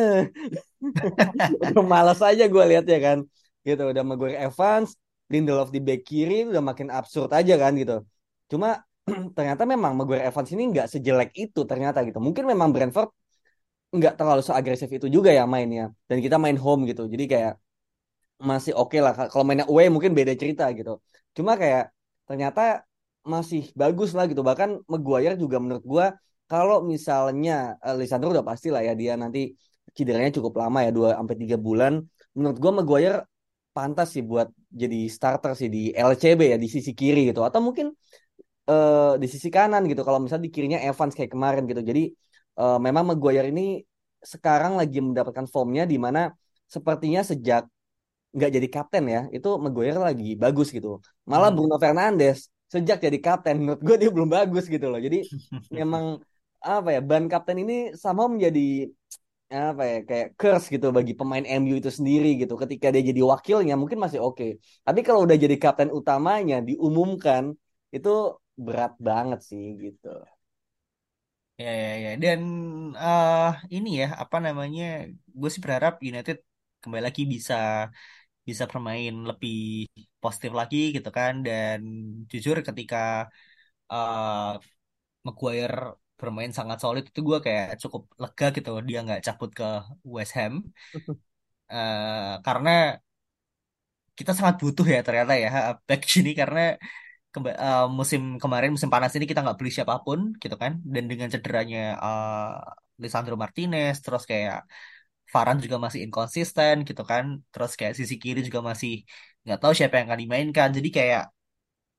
malas 1.93 2.19
aja 2.21 2.43
gue 2.53 2.63
lihat 2.71 2.85
ya 2.87 2.99
kan. 3.01 3.17
Gitu 3.65 3.81
udah 3.81 4.03
Maguire 4.05 4.37
Evans, 4.45 4.89
Lindelof 5.31 5.69
di 5.75 5.79
back 5.81 6.01
kiri 6.05 6.45
udah 6.51 6.61
makin 6.61 6.87
absurd 6.93 7.29
aja 7.33 7.53
kan 7.57 7.73
gitu. 7.81 8.05
Cuma 8.51 8.67
ternyata 9.37 9.63
memang 9.65 9.91
Maguire 9.97 10.29
Evans 10.29 10.49
ini 10.53 10.63
nggak 10.71 10.87
sejelek 10.93 11.29
itu 11.33 11.61
ternyata 11.65 11.99
gitu. 12.07 12.19
Mungkin 12.21 12.45
memang 12.45 12.69
Brentford 12.73 13.09
nggak 13.95 14.13
terlalu 14.19 14.41
seagresif 14.45 14.89
itu 14.91 15.07
juga 15.09 15.29
ya 15.33 15.43
mainnya. 15.49 15.89
Dan 16.09 16.17
kita 16.25 16.37
main 16.37 16.57
home 16.57 16.85
gitu. 16.89 17.09
Jadi 17.09 17.25
kayak 17.31 17.53
masih 18.49 18.73
oke 18.75 18.97
lah. 19.01 19.13
Kalau 19.31 19.43
mainnya 19.47 19.65
away 19.71 19.87
mungkin 19.89 20.11
beda 20.13 20.33
cerita 20.37 20.69
gitu. 20.77 21.01
Cuma 21.37 21.57
kayak 21.61 21.89
ternyata 22.29 22.85
masih 23.25 23.73
bagus 23.73 24.13
lah 24.13 24.25
gitu. 24.29 24.41
Bahkan 24.45 24.85
Maguire 24.91 25.35
juga 25.39 25.57
menurut 25.57 25.83
gua 25.83 26.05
kalau 26.51 26.77
misalnya 26.91 27.51
eh, 27.85 27.95
Lisandro 27.99 28.29
udah 28.35 28.45
pasti 28.51 28.67
lah 28.73 28.81
ya 28.87 28.93
dia 29.01 29.13
nanti 29.23 29.39
cederanya 29.97 30.31
cukup 30.37 30.53
lama 30.61 30.77
ya 30.85 30.91
2 30.97 31.07
sampai 31.17 31.35
3 31.41 31.57
bulan. 31.67 31.93
Menurut 32.35 32.57
gua 32.63 32.71
Maguire 32.79 33.17
pantas 33.75 34.07
sih 34.15 34.23
buat 34.31 34.47
jadi 34.81 34.97
starter 35.15 35.51
sih 35.59 35.69
di 35.75 35.79
LCB 35.95 36.41
ya 36.53 36.57
di 36.63 36.67
sisi 36.75 36.91
kiri 36.99 37.19
gitu. 37.29 37.41
Atau 37.47 37.61
mungkin 37.67 37.87
eh, 38.69 39.11
di 39.21 39.27
sisi 39.33 39.49
kanan 39.55 39.81
gitu. 39.91 40.01
Kalau 40.07 40.19
misalnya 40.23 40.45
di 40.47 40.53
kirinya 40.55 40.79
Evans 40.87 41.13
kayak 41.17 41.31
kemarin 41.35 41.63
gitu. 41.71 41.81
Jadi 41.89 42.01
eh, 42.59 42.77
memang 42.85 43.03
Maguire 43.09 43.47
ini 43.53 43.81
sekarang 44.33 44.73
lagi 44.79 44.97
mendapatkan 45.07 45.45
formnya 45.53 45.83
di 45.91 45.97
mana 46.05 46.19
sepertinya 46.65 47.21
sejak 47.21 47.63
nggak 48.35 48.49
jadi 48.55 48.67
kapten 48.75 49.03
ya, 49.15 49.21
itu 49.35 49.47
Maguire 49.63 49.99
lagi 50.07 50.35
bagus 50.43 50.67
gitu. 50.75 50.99
Malah 51.31 51.49
Hmm. 51.49 51.55
Bruno 51.55 51.75
Fernandes 51.83 52.39
sejak 52.73 52.97
jadi 53.05 53.17
kapten 53.25 53.55
menurut 53.63 53.81
gue 53.87 53.95
dia 54.01 54.09
belum 54.15 54.29
bagus 54.37 54.65
gitu 54.73 54.85
loh. 54.91 54.99
Jadi 55.05 55.17
memang 55.77 56.19
apa 56.73 56.89
ya 56.95 56.99
ban 57.09 57.23
kapten 57.31 57.57
ini 57.63 57.73
sama 58.03 58.23
menjadi 58.33 58.59
apa 59.69 59.83
ya 59.91 59.97
kayak 60.09 60.27
curse 60.39 60.65
gitu 60.73 60.87
bagi 60.97 61.13
pemain 61.19 61.45
MU 61.59 61.75
itu 61.81 61.91
sendiri 61.99 62.27
gitu. 62.41 62.53
Ketika 62.63 62.87
dia 62.93 63.03
jadi 63.09 63.21
wakilnya 63.33 63.73
mungkin 63.81 63.99
masih 64.05 64.19
oke. 64.27 64.45
Tapi 64.87 64.99
kalau 65.07 65.19
udah 65.25 65.37
jadi 65.43 65.55
kapten 65.63 65.89
utamanya 65.99 66.55
diumumkan 66.67 67.43
itu 67.95 68.09
berat 68.65 68.91
banget 69.07 69.39
sih 69.49 69.63
gitu. 69.83 70.07
Ya, 71.61 71.69
ya, 71.81 71.89
ya. 72.05 72.09
Dan 72.23 72.39
eh 73.03 73.43
ini 73.75 73.89
ya, 74.01 74.05
apa 74.23 74.37
namanya? 74.45 74.83
Gue 75.39 75.49
sih 75.53 75.61
berharap 75.65 75.93
United 76.09 76.35
kembali 76.81 77.03
lagi 77.07 77.21
bisa 77.33 77.53
bisa 78.49 78.63
bermain 78.71 79.13
lebih 79.29 79.53
positif 80.21 80.51
lagi 80.59 80.77
gitu 80.95 81.09
kan. 81.17 81.33
Dan 81.47 81.79
jujur 82.31 82.55
ketika 82.67 82.97
eh 83.91 84.47
Maguire 85.25 85.77
bermain 86.19 86.51
sangat 86.57 86.77
solid 86.83 87.03
itu 87.09 87.19
gue 87.29 87.37
kayak 87.45 87.65
cukup 87.83 88.01
lega 88.23 88.45
gitu 88.57 88.69
dia 88.87 88.97
nggak 89.05 89.19
cabut 89.27 89.49
ke 89.59 89.65
West 90.15 90.33
Ham. 90.37 90.53
Eh 91.69 92.33
karena 92.45 92.71
kita 94.19 94.31
sangat 94.37 94.55
butuh 94.61 94.85
ya 94.93 94.97
ternyata 95.05 95.33
ya 95.43 95.47
back 95.87 96.01
sini 96.13 96.29
karena 96.39 96.59
kemba- 97.33 97.57
eh, 97.65 97.81
musim 97.99 98.21
kemarin 98.43 98.69
musim 98.75 98.91
panas 98.95 99.11
ini 99.17 99.25
kita 99.31 99.41
nggak 99.45 99.57
beli 99.59 99.71
siapa 99.77 99.95
pun 100.05 100.19
gitu 100.43 100.55
kan. 100.63 100.73
Dan 100.93 101.03
dengan 101.11 101.29
cederanya 101.33 101.79
eh, 102.05 103.01
Lisandro 103.03 103.35
Martinez 103.43 103.95
terus 104.05 104.23
kayak 104.31 104.57
Varane 105.33 105.59
juga 105.65 105.77
masih 105.85 106.01
inkonsisten 106.05 106.75
gitu 106.89 107.01
kan. 107.11 107.25
Terus 107.53 107.71
kayak 107.79 107.93
sisi 107.99 108.15
kiri 108.23 108.39
juga 108.49 108.61
masih 108.71 108.91
nggak 109.45 109.57
tahu 109.61 109.73
siapa 109.79 109.95
yang 109.99 110.07
akan 110.09 110.21
dimainkan. 110.25 110.69
Jadi 110.77 110.89
kayak 110.97 111.21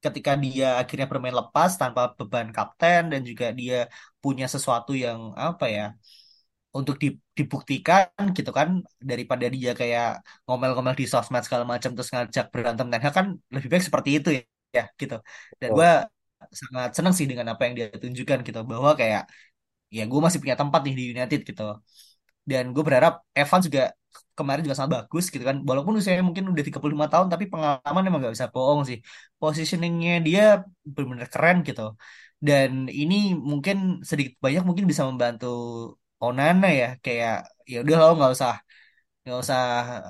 ketika 0.05 0.33
dia 0.45 0.67
akhirnya 0.81 1.07
bermain 1.11 1.37
lepas 1.41 1.71
tanpa 1.81 2.01
beban 2.19 2.49
kapten 2.57 3.01
dan 3.13 3.21
juga 3.31 3.47
dia 3.61 3.75
punya 4.23 4.47
sesuatu 4.55 4.93
yang 5.05 5.19
apa 5.47 5.65
ya 5.77 5.83
untuk 6.79 6.95
di- 7.03 7.17
dibuktikan 7.39 8.07
gitu 8.37 8.51
kan 8.59 8.69
daripada 9.11 9.47
dia 9.55 9.71
kayak 9.81 10.07
ngomel-ngomel 10.45 10.95
di 11.01 11.07
sosmed 11.13 11.43
segala 11.47 11.65
macam 11.73 11.91
terus 11.97 12.11
ngajak 12.15 12.45
berantem 12.53 12.87
Ten 12.93 13.01
Hag 13.05 13.15
kan 13.19 13.27
lebih 13.55 13.69
baik 13.73 13.85
seperti 13.89 14.11
itu 14.19 14.29
ya, 14.37 14.41
ya 14.77 14.83
gitu. 15.01 15.15
Dan 15.61 15.69
gue 15.77 15.89
sangat 16.61 16.91
senang 16.97 17.15
sih 17.19 17.27
dengan 17.31 17.47
apa 17.53 17.63
yang 17.67 17.75
dia 17.79 17.87
tunjukkan 18.03 18.39
gitu 18.47 18.61
bahwa 18.71 18.91
kayak 19.01 19.23
ya 19.97 20.03
gue 20.11 20.21
masih 20.25 20.39
punya 20.43 20.57
tempat 20.61 20.81
nih 20.87 20.95
di 20.99 21.05
United 21.15 21.41
gitu. 21.49 21.63
Dan 22.51 22.65
gue 22.75 22.83
berharap 22.87 23.13
Evans 23.41 23.65
juga 23.69 23.83
kemarin 24.39 24.63
juga 24.65 24.77
sangat 24.79 24.93
bagus 24.99 25.25
gitu 25.35 25.45
kan. 25.49 25.57
Walaupun 25.69 25.93
usianya 25.99 26.25
mungkin 26.29 26.45
udah 26.53 26.65
35 26.69 27.07
tahun 27.13 27.27
tapi 27.33 27.45
pengalaman 27.53 28.03
emang 28.09 28.21
gak 28.27 28.35
bisa 28.37 28.49
bohong 28.55 28.81
sih. 28.89 28.99
Positioningnya 29.41 30.13
dia 30.27 30.41
benar-benar 30.95 31.29
keren 31.35 31.57
gitu. 31.69 31.83
Dan 32.47 32.71
ini 33.01 33.15
mungkin 33.51 33.77
sedikit 34.09 34.35
banyak 34.45 34.63
mungkin 34.69 34.85
bisa 34.91 35.03
membantu 35.09 35.47
Onana 36.25 36.67
ya. 36.81 36.87
Kayak 37.05 37.33
ya 37.71 37.77
udah 37.85 37.95
lo 38.01 38.07
nggak 38.19 38.33
usah 38.37 38.53
nggak 39.23 39.39
usah 39.43 39.61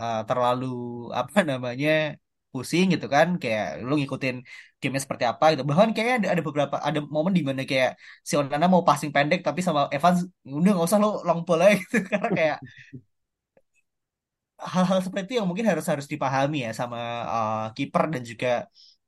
uh, 0.03 0.17
terlalu 0.29 0.67
apa 1.21 1.39
namanya 1.51 1.91
pusing 2.53 2.87
gitu 2.95 3.07
kan. 3.15 3.29
Kayak 3.43 3.65
lu 3.87 3.93
ngikutin 3.99 4.37
gamenya 4.81 5.03
seperti 5.05 5.25
apa 5.33 5.45
gitu. 5.53 5.63
Bahkan 5.71 5.89
kayaknya 5.95 6.15
ada, 6.21 6.29
ada 6.35 6.43
beberapa 6.49 6.77
ada 6.89 6.99
momen 7.15 7.33
di 7.39 7.43
mana 7.49 7.63
kayak 7.71 7.91
si 8.29 8.33
Onana 8.41 8.67
mau 8.73 8.83
passing 8.89 9.11
pendek 9.15 9.41
tapi 9.47 9.61
sama 9.67 9.81
Evans 9.95 10.19
udah 10.59 10.71
nggak 10.75 10.87
usah 10.89 10.99
lo 11.03 11.09
long 11.27 11.41
aja 11.65 11.67
gitu. 11.83 11.97
Karena 12.11 12.29
kayak 12.39 12.57
hal-hal 14.73 14.99
seperti 15.05 15.25
itu 15.29 15.35
yang 15.41 15.49
mungkin 15.51 15.67
harus 15.71 15.87
harus 15.93 16.07
dipahami 16.13 16.57
ya 16.67 16.71
sama 16.81 16.99
uh, 17.35 17.57
kiper 17.77 18.05
dan 18.15 18.23
juga 18.31 18.49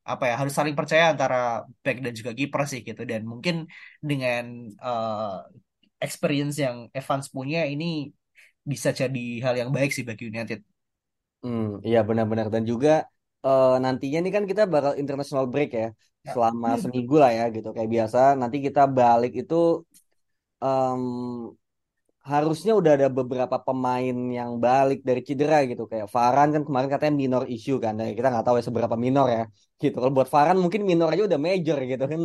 apa 0.09 0.25
ya 0.31 0.35
harus 0.41 0.55
saling 0.59 0.77
percaya 0.79 1.05
antara 1.13 1.37
back 1.85 1.97
dan 2.05 2.13
juga 2.19 2.33
kiper 2.39 2.63
sih 2.71 2.81
gitu 2.89 3.03
dan 3.11 3.23
mungkin 3.33 3.55
dengan 4.11 4.45
uh, 4.85 5.45
experience 6.05 6.57
yang 6.65 6.77
Evans 6.99 7.27
punya 7.37 7.59
ini 7.73 7.85
bisa 8.73 8.91
jadi 9.01 9.21
hal 9.45 9.55
yang 9.61 9.71
baik 9.77 9.91
sih 9.97 10.05
bagi 10.09 10.25
United. 10.33 10.61
Hmm, 11.43 11.63
iya 11.87 11.99
benar-benar 12.09 12.47
dan 12.55 12.65
juga 12.71 12.89
eh, 13.47 13.67
nantinya 13.85 14.19
nih 14.23 14.33
kan 14.37 14.45
kita 14.51 14.63
bakal 14.75 14.93
international 15.01 15.47
break 15.53 15.69
ya 15.81 15.85
Ya. 16.25 16.33
selama 16.33 16.69
seminggu 16.83 17.15
lah 17.23 17.31
ya 17.39 17.43
gitu 17.55 17.69
kayak 17.75 17.91
biasa. 17.95 18.19
Nanti 18.41 18.57
kita 18.67 18.81
balik 18.99 19.31
itu 19.41 19.55
em, 20.63 21.58
harusnya 22.33 22.73
udah 22.81 22.93
ada 22.97 23.09
beberapa 23.19 23.57
pemain 23.67 24.17
yang 24.38 24.51
balik 24.67 24.99
dari 25.09 25.21
cedera 25.29 25.57
gitu. 25.71 25.83
Kayak 25.91 26.07
Varane 26.14 26.51
kan 26.57 26.62
kemarin 26.69 26.88
katanya 26.93 27.14
minor 27.23 27.43
issue 27.55 27.79
kan. 27.85 27.93
Dan 27.99 28.12
kita 28.19 28.29
nggak 28.33 28.45
tahu 28.47 28.57
ya 28.61 28.64
seberapa 28.69 28.97
minor 29.05 29.27
ya. 29.37 29.43
Gitu. 29.81 29.97
Kalau 29.97 30.12
buat 30.17 30.29
Varane 30.35 30.61
mungkin 30.64 30.83
minor 30.91 31.09
aja 31.12 31.23
udah 31.25 31.41
major 31.49 31.79
gitu 31.91 32.05
kan. 32.12 32.21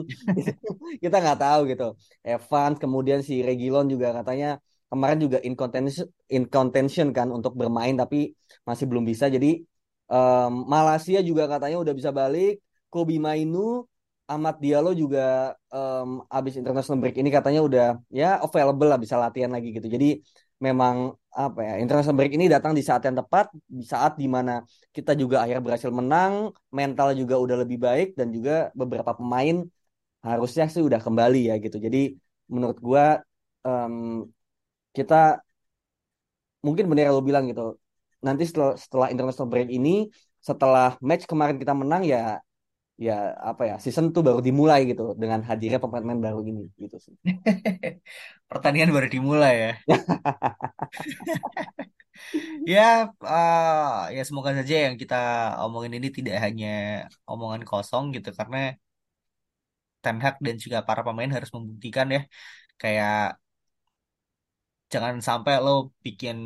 Kita 1.04 1.16
nggak 1.24 1.40
tahu 1.40 1.60
gitu. 1.72 1.84
Evans 2.26 2.78
kemudian 2.84 3.20
si 3.28 3.34
Reguilon 3.48 3.88
juga 3.94 4.08
katanya 4.18 4.60
kemarin 4.92 5.18
juga 5.24 5.38
in 5.48 5.54
contention 5.58 6.06
in 6.36 6.44
contention 6.56 7.08
kan 7.18 7.28
untuk 7.38 7.54
bermain 7.60 7.96
tapi 7.96 8.36
masih 8.68 8.86
belum 8.92 9.04
bisa. 9.08 9.26
Jadi 9.32 9.64
em, 10.12 10.54
Malaysia 10.74 11.20
juga 11.24 11.44
katanya 11.48 11.78
udah 11.84 11.94
bisa 11.96 12.12
balik. 12.12 12.60
Kobe 12.92 13.18
Mainu 13.18 13.88
Ahmad 14.32 14.56
Diallo 14.64 14.92
juga 14.96 15.52
em, 15.74 16.10
abis 16.32 16.54
international 16.60 17.00
break 17.04 17.16
ini 17.20 17.30
katanya 17.38 17.62
udah 17.68 17.86
ya 18.08 18.40
available 18.46 18.88
lah 18.92 19.00
bisa 19.04 19.16
latihan 19.20 19.52
lagi 19.56 19.68
gitu. 19.76 19.88
Jadi 19.96 20.24
memang 20.64 21.12
apa 21.36 21.60
ya 21.68 21.74
international 21.84 22.16
break 22.20 22.34
ini 22.38 22.46
datang 22.48 22.72
di 22.78 22.84
saat 22.88 23.04
yang 23.08 23.20
tepat, 23.20 23.52
di 23.68 23.84
saat 23.84 24.16
di 24.22 24.28
mana 24.32 24.64
kita 24.96 25.12
juga 25.22 25.44
akhirnya 25.44 25.64
berhasil 25.68 25.92
menang, 25.92 26.34
mental 26.72 27.08
juga 27.20 27.36
udah 27.44 27.58
lebih 27.68 27.78
baik 27.84 28.08
dan 28.20 28.32
juga 28.32 28.72
beberapa 28.80 29.12
pemain 29.20 29.56
harusnya 30.28 30.66
sih 30.74 30.84
udah 30.90 31.02
kembali 31.06 31.40
ya 31.52 31.56
gitu. 31.66 31.78
Jadi 31.86 32.00
menurut 32.54 32.78
gua 32.80 33.06
em, 33.68 34.24
kita 34.96 35.16
mungkin 36.66 36.84
yang 36.96 37.14
lo 37.16 37.24
bilang 37.24 37.44
gitu. 37.52 37.76
Nanti 38.24 38.44
setelah 38.48 38.74
setelah 38.80 39.08
international 39.12 39.50
break 39.52 39.68
ini, 39.68 40.08
setelah 40.40 40.96
match 41.04 41.28
kemarin 41.28 41.58
kita 41.60 41.74
menang 41.76 42.04
ya 42.08 42.40
ya 43.06 43.14
apa 43.50 43.62
ya 43.70 43.74
season 43.84 44.06
tuh 44.16 44.22
baru 44.28 44.40
dimulai 44.48 44.80
gitu 44.90 45.02
dengan 45.22 45.40
hadirnya 45.50 45.80
pemain-pemain 45.84 46.22
baru 46.28 46.40
ini 46.50 46.62
gitu 46.84 46.96
sih. 47.06 47.14
Pertandingan 48.50 48.92
baru 48.96 49.08
dimulai 49.16 49.54
ya. 49.64 49.70
Ya, 52.74 52.82
ah, 53.32 54.10
ya 54.16 54.22
semoga 54.28 54.52
saja 54.58 54.76
yang 54.86 54.96
kita 55.02 55.16
omongin 55.64 55.94
ini 55.98 56.08
tidak 56.18 56.36
hanya 56.46 56.68
omongan 57.32 57.62
kosong 57.70 58.04
gitu 58.16 58.30
karena 58.40 58.58
Ten 60.04 60.18
Hag 60.24 60.36
dan 60.46 60.56
juga 60.64 60.78
para 60.88 61.02
pemain 61.08 61.32
harus 61.36 61.50
membuktikan 61.56 62.08
ya 62.16 62.20
kayak 62.82 63.14
jangan 64.94 65.16
sampai 65.28 65.54
lo 65.66 65.72
bikin 66.06 66.38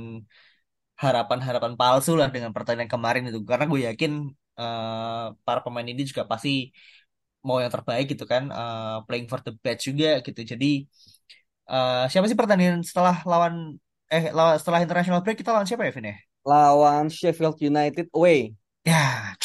harapan-harapan 1.03 1.73
palsu 1.79 2.11
lah 2.19 2.27
dengan 2.35 2.51
pertandingan 2.55 2.91
kemarin 2.95 3.23
itu 3.29 3.39
karena 3.49 3.65
gue 3.71 3.81
yakin 3.89 4.11
eh, 4.59 5.25
para 5.45 5.59
pemain 5.65 5.87
ini 5.91 6.01
juga 6.09 6.23
pasti 6.31 6.49
mau 7.47 7.57
yang 7.63 7.71
terbaik 7.75 8.05
gitu 8.13 8.23
kan 8.33 8.43
eh, 8.59 8.95
playing 9.07 9.27
for 9.31 9.39
the 9.45 9.51
best 9.63 9.81
juga 9.87 10.07
gitu 10.25 10.41
jadi 10.51 10.67
eh, 11.71 12.03
siapa 12.11 12.25
sih 12.29 12.37
pertandingan 12.39 12.81
setelah 12.89 13.15
lawan 13.31 13.53
eh 14.13 14.23
lawan 14.37 14.55
setelah 14.61 14.79
international 14.85 15.19
break 15.23 15.37
kita 15.41 15.51
lawan 15.53 15.67
siapa 15.67 15.83
ya 15.87 15.91
Vin 15.95 16.07
ya 16.11 16.15
Lawan 16.45 17.09
Sheffield 17.11 17.61
United 17.61 18.09
away. 18.15 18.55
ya 18.85 19.37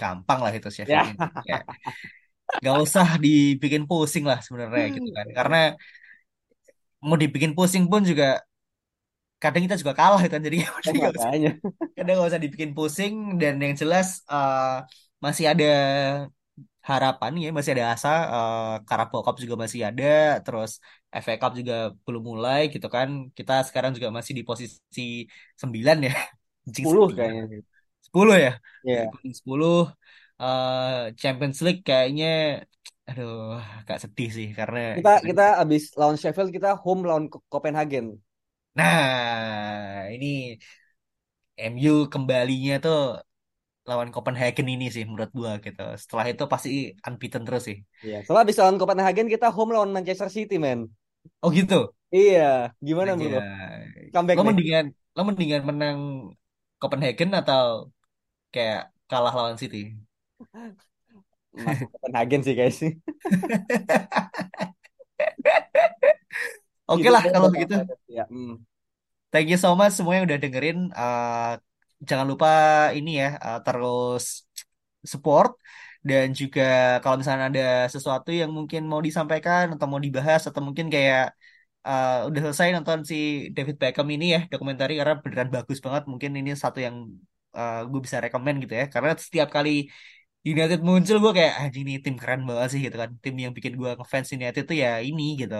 gampang 0.00 0.38
lah 0.44 0.52
itu 0.58 0.68
Sheffield 0.76 1.04
Ya. 1.04 1.14
ini 1.14 1.18
ya 1.50 1.56
nggak 2.60 2.76
usah 2.84 3.06
dibikin 3.24 3.82
pusing 3.90 4.24
lah 4.30 4.38
sebenarnya 4.46 4.84
gitu 4.96 5.08
kan 5.16 5.26
karena 5.38 5.56
mau 7.04 7.16
dibikin 7.20 7.52
pusing 7.56 7.84
pun 7.90 8.02
juga 8.10 8.40
kadang 9.44 9.62
kita 9.66 9.76
juga 9.82 9.94
kalah 10.00 10.20
kan 10.32 10.40
jadi 10.46 10.58
Eh, 10.86 10.92
nggak 10.96 11.10
usah 11.16 11.30
kadang 11.96 12.14
nggak 12.16 12.30
usah 12.30 12.42
dibikin 12.44 12.70
pusing 12.76 13.14
dan 13.40 13.54
yang 13.64 13.74
jelas 13.82 14.08
eh, 14.32 14.76
masih 15.24 15.44
ada 15.52 15.64
harapan 16.88 17.32
ya 17.44 17.48
masih 17.56 17.70
ada 17.74 17.84
asa 17.94 18.08
eh, 18.34 18.58
Carabao 18.88 19.20
Cup 19.26 19.36
juga 19.42 19.56
masih 19.64 19.80
ada 19.88 20.04
terus 20.44 20.70
FA 21.24 21.34
Cup 21.42 21.52
juga 21.60 21.74
belum 22.04 22.22
mulai 22.30 22.60
gitu 22.72 22.86
kan 22.96 23.08
kita 23.38 23.52
sekarang 23.68 23.90
juga 23.96 24.08
masih 24.16 24.32
di 24.38 24.42
posisi 24.48 25.00
9 25.60 25.96
ya 26.08 26.12
Anjing 26.66 26.86
10 26.86 26.92
sedih 26.92 27.14
kayaknya. 27.16 27.42
banget. 27.42 27.64
10 28.06 28.36
ya. 28.46 28.50
Di 29.22 29.28
10 29.38 29.74
eh, 30.42 31.14
Champions 31.20 31.58
League 31.64 31.80
kayaknya 31.88 32.26
aduh 33.08 33.30
agak 33.80 33.98
sedih 34.04 34.28
sih 34.36 34.46
karena 34.58 34.78
Kita 34.94 35.12
kita 35.28 35.44
abis 35.62 35.82
lawan 35.98 36.16
Sheffield 36.20 36.50
kita 36.56 36.70
home 36.82 37.02
lawan 37.08 37.26
Copenhagen. 37.52 38.06
Nah 38.76 40.08
ini 40.14 40.26
MU 41.72 41.92
kembalinya 42.12 42.72
tuh 42.84 42.96
lawan 43.88 44.10
Copenhagen 44.14 44.66
ini 44.74 44.84
sih 44.94 45.04
menurut 45.08 45.30
gua 45.38 45.52
gitu. 45.66 45.80
Setelah 46.02 46.24
itu 46.32 46.42
pasti 46.52 46.70
unbeaten 47.08 47.42
terus 47.46 47.62
sih. 47.68 47.76
Iya, 48.04 48.16
soalnya 48.24 48.42
habis 48.44 48.58
lawan 48.60 48.76
Copenhagen 48.80 49.26
kita 49.34 49.46
home 49.56 49.70
lawan 49.74 49.90
Manchester 49.96 50.28
City, 50.36 50.54
men. 50.64 50.80
Oh 51.42 51.50
gitu. 51.58 51.74
Iya, 52.16 52.40
gimana 52.86 53.10
Aja. 53.12 53.20
bro? 53.20 53.40
Comeback 54.12 54.36
Lo 54.36 54.42
nih. 54.46 54.48
mendingan 54.48 54.86
lo 55.16 55.20
mendingan 55.28 55.62
menang 55.70 55.98
Copenhagen 56.80 57.30
atau 57.40 57.64
kayak 58.54 58.80
kalah 59.10 59.32
lawan 59.38 59.56
City? 59.62 59.78
Masuk 61.64 61.88
Copenhagen 61.92 62.40
sih 62.46 62.54
guys. 62.58 62.78
Oke 66.90 67.08
lah 67.14 67.22
kalau 67.32 67.48
begitu. 67.54 67.74
Ya, 68.08 68.24
hmm. 68.28 68.60
Thank 69.32 69.46
you 69.50 69.58
so 69.58 69.74
much 69.78 69.92
semuanya 69.98 70.22
udah 70.28 70.38
dengerin. 70.42 70.78
Eh, 70.94 71.50
jangan 72.08 72.26
lupa 72.32 72.48
ini 72.98 73.10
ya 73.22 73.28
eh, 73.46 73.58
terus 73.66 74.24
support 75.12 75.50
dan 76.08 76.26
juga 76.40 76.62
kalau 77.02 77.16
misalnya 77.20 77.46
ada 77.50 77.64
sesuatu 77.94 78.30
yang 78.40 78.50
mungkin 78.58 78.82
mau 78.90 79.00
disampaikan 79.08 79.64
atau 79.74 79.86
mau 79.90 80.00
dibahas 80.06 80.42
atau 80.48 80.62
mungkin 80.66 80.86
kayak 80.94 81.22
eh, 81.88 82.12
udah 82.28 82.40
selesai 82.44 82.68
nonton 82.76 82.98
si 83.10 83.16
David 83.56 83.76
Beckham 83.82 84.08
ini 84.14 84.26
ya 84.36 84.40
dokumentari 84.52 84.92
karena 85.00 85.14
beneran 85.24 85.50
bagus 85.56 85.78
banget. 85.84 86.02
Mungkin 86.12 86.30
ini 86.40 86.50
satu 86.64 86.78
yang 86.86 86.96
gue 87.90 88.00
bisa 88.06 88.18
rekomend 88.24 88.56
gitu 88.66 88.74
ya 88.80 88.84
karena 88.94 89.10
setiap 89.26 89.48
kali 89.56 89.70
United 90.52 90.80
muncul 90.88 91.16
gue 91.24 91.32
kayak 91.38 91.52
anjing 91.62 91.84
ini 91.86 91.94
tim 92.04 92.14
keren 92.20 92.40
banget 92.48 92.68
sih 92.72 92.80
gitu 92.86 92.96
kan. 93.02 93.10
Tim 93.22 93.34
yang 93.44 93.52
bikin 93.56 93.74
gue 93.80 93.90
ngefans 93.98 94.28
United 94.38 94.62
tuh 94.70 94.76
ya 94.84 94.90
ini 95.08 95.22
gitu. 95.42 95.56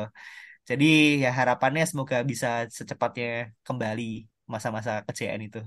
Jadi 0.64 1.20
ya 1.20 1.28
harapannya 1.28 1.84
semoga 1.84 2.24
bisa 2.24 2.64
secepatnya 2.72 3.52
kembali 3.68 4.24
masa-masa 4.48 5.04
kejayaan 5.04 5.44
itu. 5.44 5.60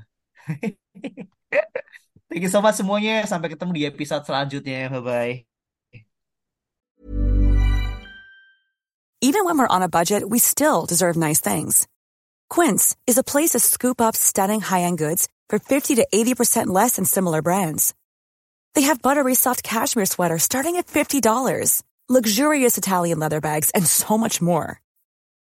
Thank 2.27 2.43
you 2.43 2.51
so 2.51 2.59
much 2.59 2.75
semuanya. 2.75 3.23
Sampai 3.29 3.53
ketemu 3.53 3.71
di 3.77 3.83
episode 3.85 4.25
selanjutnya. 4.25 4.89
Bye-bye. 4.91 5.45
Even 9.21 9.45
when 9.45 9.57
we're 9.57 9.71
on 9.71 9.81
a 9.81 9.89
budget, 9.89 10.21
we 10.21 10.37
still 10.37 10.85
deserve 10.85 11.17
nice 11.17 11.41
things. 11.41 11.87
Quince 12.49 12.95
is 13.09 13.17
a 13.17 13.25
place 13.25 13.57
to 13.57 13.59
scoop 13.59 13.99
up 13.99 14.15
stunning 14.15 14.61
high-end 14.61 14.97
goods 14.97 15.27
for 15.49 15.57
50 15.57 15.95
to 15.95 16.05
80% 16.13 16.67
less 16.67 16.97
than 16.97 17.05
similar 17.05 17.41
brands. 17.41 17.93
They 18.75 18.83
have 18.85 19.01
buttery 19.01 19.33
soft 19.33 19.63
cashmere 19.63 20.05
sweaters 20.05 20.43
starting 20.43 20.75
at 20.75 20.85
$50, 20.85 21.81
luxurious 22.07 22.77
Italian 22.77 23.17
leather 23.17 23.41
bags, 23.41 23.71
and 23.71 23.85
so 23.87 24.17
much 24.17 24.39
more. 24.39 24.79